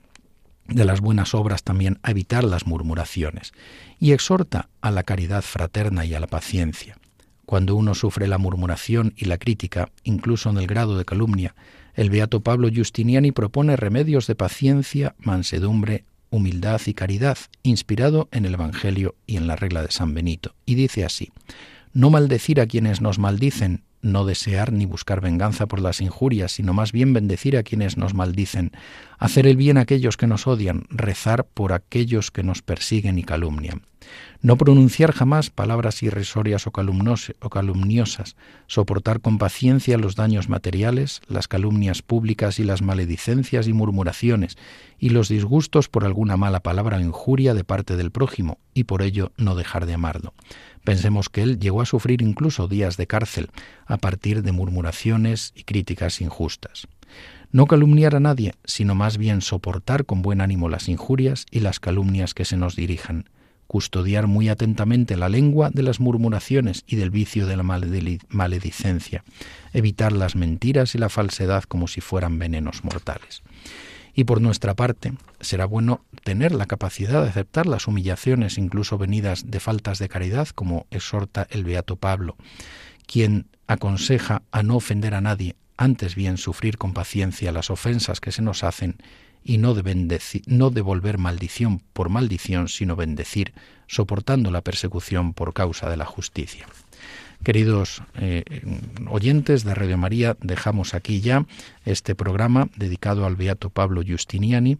de 0.68 0.84
las 0.84 1.00
buenas 1.00 1.34
obras 1.34 1.62
también 1.62 1.98
a 2.02 2.10
evitar 2.10 2.44
las 2.44 2.66
murmuraciones 2.66 3.54
y 3.98 4.12
exhorta 4.12 4.68
a 4.82 4.90
la 4.90 5.02
caridad 5.02 5.40
fraterna 5.40 6.04
y 6.04 6.12
a 6.12 6.20
la 6.20 6.26
paciencia. 6.26 6.98
Cuando 7.46 7.76
uno 7.76 7.94
sufre 7.94 8.28
la 8.28 8.36
murmuración 8.36 9.14
y 9.16 9.24
la 9.24 9.38
crítica, 9.38 9.88
incluso 10.04 10.50
en 10.50 10.58
el 10.58 10.66
grado 10.66 10.98
de 10.98 11.06
calumnia, 11.06 11.54
el 11.94 12.10
beato 12.10 12.42
Pablo 12.42 12.68
Justiniani 12.68 13.32
propone 13.32 13.74
remedios 13.76 14.26
de 14.26 14.34
paciencia, 14.34 15.14
mansedumbre, 15.18 16.04
humildad 16.28 16.82
y 16.84 16.92
caridad, 16.92 17.38
inspirado 17.62 18.28
en 18.32 18.44
el 18.44 18.52
Evangelio 18.52 19.14
y 19.26 19.38
en 19.38 19.46
la 19.46 19.56
regla 19.56 19.80
de 19.80 19.92
San 19.92 20.12
Benito, 20.12 20.54
y 20.66 20.74
dice 20.74 21.06
así, 21.06 21.32
no 21.94 22.10
maldecir 22.10 22.60
a 22.60 22.66
quienes 22.66 23.00
nos 23.00 23.18
maldicen, 23.18 23.85
no 24.02 24.24
desear 24.24 24.72
ni 24.72 24.86
buscar 24.86 25.20
venganza 25.20 25.66
por 25.66 25.80
las 25.80 26.00
injurias, 26.00 26.52
sino 26.52 26.72
más 26.72 26.92
bien 26.92 27.12
bendecir 27.12 27.56
a 27.56 27.62
quienes 27.62 27.96
nos 27.96 28.14
maldicen, 28.14 28.72
hacer 29.18 29.46
el 29.46 29.56
bien 29.56 29.78
a 29.78 29.82
aquellos 29.82 30.16
que 30.16 30.26
nos 30.26 30.46
odian, 30.46 30.84
rezar 30.90 31.44
por 31.44 31.72
aquellos 31.72 32.30
que 32.30 32.42
nos 32.42 32.62
persiguen 32.62 33.18
y 33.18 33.24
calumnian. 33.24 33.82
No 34.40 34.56
pronunciar 34.56 35.12
jamás 35.12 35.50
palabras 35.50 36.02
irrisorias 36.02 36.66
o, 36.66 36.70
o 36.70 37.50
calumniosas, 37.50 38.36
soportar 38.66 39.20
con 39.20 39.38
paciencia 39.38 39.98
los 39.98 40.14
daños 40.14 40.48
materiales, 40.48 41.22
las 41.26 41.48
calumnias 41.48 42.02
públicas 42.02 42.60
y 42.60 42.64
las 42.64 42.82
maledicencias 42.82 43.66
y 43.66 43.72
murmuraciones, 43.72 44.56
y 44.98 45.08
los 45.08 45.28
disgustos 45.28 45.88
por 45.88 46.04
alguna 46.04 46.36
mala 46.36 46.60
palabra 46.60 46.98
o 46.98 47.00
injuria 47.00 47.54
de 47.54 47.64
parte 47.64 47.96
del 47.96 48.12
prójimo, 48.12 48.58
y 48.74 48.84
por 48.84 49.02
ello 49.02 49.32
no 49.36 49.56
dejar 49.56 49.86
de 49.86 49.94
amarlo. 49.94 50.34
Pensemos 50.84 51.28
que 51.28 51.42
él 51.42 51.58
llegó 51.58 51.80
a 51.80 51.86
sufrir 51.86 52.22
incluso 52.22 52.68
días 52.68 52.96
de 52.96 53.08
cárcel 53.08 53.50
a 53.86 53.96
partir 53.96 54.42
de 54.42 54.52
murmuraciones 54.52 55.52
y 55.56 55.64
críticas 55.64 56.20
injustas. 56.20 56.86
No 57.56 57.64
calumniar 57.64 58.14
a 58.14 58.20
nadie, 58.20 58.52
sino 58.66 58.94
más 58.94 59.16
bien 59.16 59.40
soportar 59.40 60.04
con 60.04 60.20
buen 60.20 60.42
ánimo 60.42 60.68
las 60.68 60.90
injurias 60.90 61.46
y 61.50 61.60
las 61.60 61.80
calumnias 61.80 62.34
que 62.34 62.44
se 62.44 62.58
nos 62.58 62.76
dirijan, 62.76 63.30
custodiar 63.66 64.26
muy 64.26 64.50
atentamente 64.50 65.16
la 65.16 65.30
lengua 65.30 65.70
de 65.72 65.82
las 65.82 65.98
murmuraciones 65.98 66.84
y 66.86 66.96
del 66.96 67.08
vicio 67.08 67.46
de 67.46 67.56
la 67.56 67.62
maledicencia, 67.62 69.24
evitar 69.72 70.12
las 70.12 70.36
mentiras 70.36 70.94
y 70.94 70.98
la 70.98 71.08
falsedad 71.08 71.64
como 71.64 71.88
si 71.88 72.02
fueran 72.02 72.38
venenos 72.38 72.84
mortales. 72.84 73.42
Y 74.12 74.24
por 74.24 74.42
nuestra 74.42 74.74
parte, 74.74 75.14
será 75.40 75.64
bueno 75.64 76.02
tener 76.24 76.54
la 76.54 76.66
capacidad 76.66 77.22
de 77.22 77.30
aceptar 77.30 77.64
las 77.64 77.88
humillaciones, 77.88 78.58
incluso 78.58 78.98
venidas 78.98 79.50
de 79.50 79.60
faltas 79.60 79.98
de 79.98 80.10
caridad, 80.10 80.48
como 80.48 80.86
exhorta 80.90 81.46
el 81.48 81.64
Beato 81.64 81.96
Pablo, 81.96 82.36
quien 83.06 83.46
aconseja 83.66 84.42
a 84.52 84.62
no 84.62 84.76
ofender 84.76 85.14
a 85.14 85.22
nadie, 85.22 85.56
antes 85.76 86.14
bien 86.14 86.36
sufrir 86.38 86.78
con 86.78 86.92
paciencia 86.92 87.52
las 87.52 87.70
ofensas 87.70 88.20
que 88.20 88.32
se 88.32 88.42
nos 88.42 88.64
hacen 88.64 88.96
y 89.44 89.58
no, 89.58 89.74
de 89.74 90.20
no 90.46 90.70
devolver 90.70 91.18
maldición 91.18 91.80
por 91.92 92.08
maldición, 92.08 92.68
sino 92.68 92.96
bendecir, 92.96 93.52
soportando 93.86 94.50
la 94.50 94.62
persecución 94.62 95.34
por 95.34 95.54
causa 95.54 95.88
de 95.88 95.96
la 95.96 96.04
justicia. 96.04 96.66
Queridos 97.44 98.02
eh, 98.16 98.44
oyentes 99.08 99.62
de 99.62 99.74
Radio 99.74 99.98
María, 99.98 100.36
dejamos 100.40 100.94
aquí 100.94 101.20
ya 101.20 101.46
este 101.84 102.14
programa 102.14 102.68
dedicado 102.76 103.24
al 103.24 103.36
beato 103.36 103.70
Pablo 103.70 104.02
Giustiniani, 104.02 104.78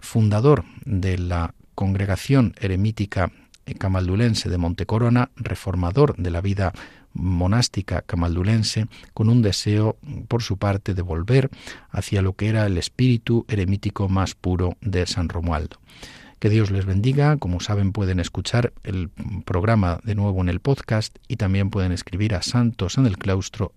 fundador 0.00 0.64
de 0.84 1.18
la 1.18 1.54
Congregación 1.74 2.54
Eremítica 2.58 3.32
Camaldulense 3.74 4.48
de 4.48 4.58
Montecorona, 4.58 5.30
reformador 5.36 6.16
de 6.16 6.30
la 6.30 6.40
vida 6.40 6.72
monástica 7.16 8.02
camaldulense, 8.02 8.86
con 9.14 9.28
un 9.28 9.42
deseo 9.42 9.96
por 10.28 10.42
su 10.42 10.56
parte 10.56 10.94
de 10.94 11.02
volver 11.02 11.50
hacia 11.90 12.22
lo 12.22 12.34
que 12.34 12.48
era 12.48 12.66
el 12.66 12.78
espíritu 12.78 13.44
eremítico 13.48 14.08
más 14.08 14.34
puro 14.34 14.76
de 14.80 15.06
San 15.06 15.28
Romualdo. 15.28 15.78
Que 16.38 16.50
Dios 16.50 16.70
les 16.70 16.84
bendiga. 16.84 17.38
Como 17.38 17.60
saben, 17.60 17.92
pueden 17.92 18.20
escuchar 18.20 18.72
el 18.84 19.08
programa 19.44 20.00
de 20.04 20.14
nuevo 20.14 20.42
en 20.42 20.50
el 20.50 20.60
podcast 20.60 21.16
y 21.28 21.36
también 21.36 21.70
pueden 21.70 21.92
escribir 21.92 22.34
a 22.34 22.42
santos 22.42 22.98
en 22.98 23.06
el 23.06 23.16
claustro 23.16 23.72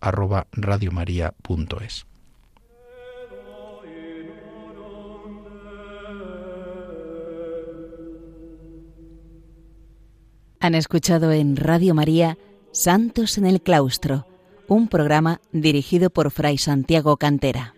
Han 10.62 10.76
escuchado 10.76 11.32
en 11.32 11.56
Radio 11.56 11.94
María 11.94 12.38
Santos 12.72 13.40
en 13.40 13.48
el 13.48 13.62
Claustro, 13.62 14.28
un 14.68 14.88
programa 14.90 15.42
dirigido 15.52 16.12
por 16.12 16.30
Fray 16.30 16.60
Santiago 16.60 17.18
Cantera. 17.18 17.74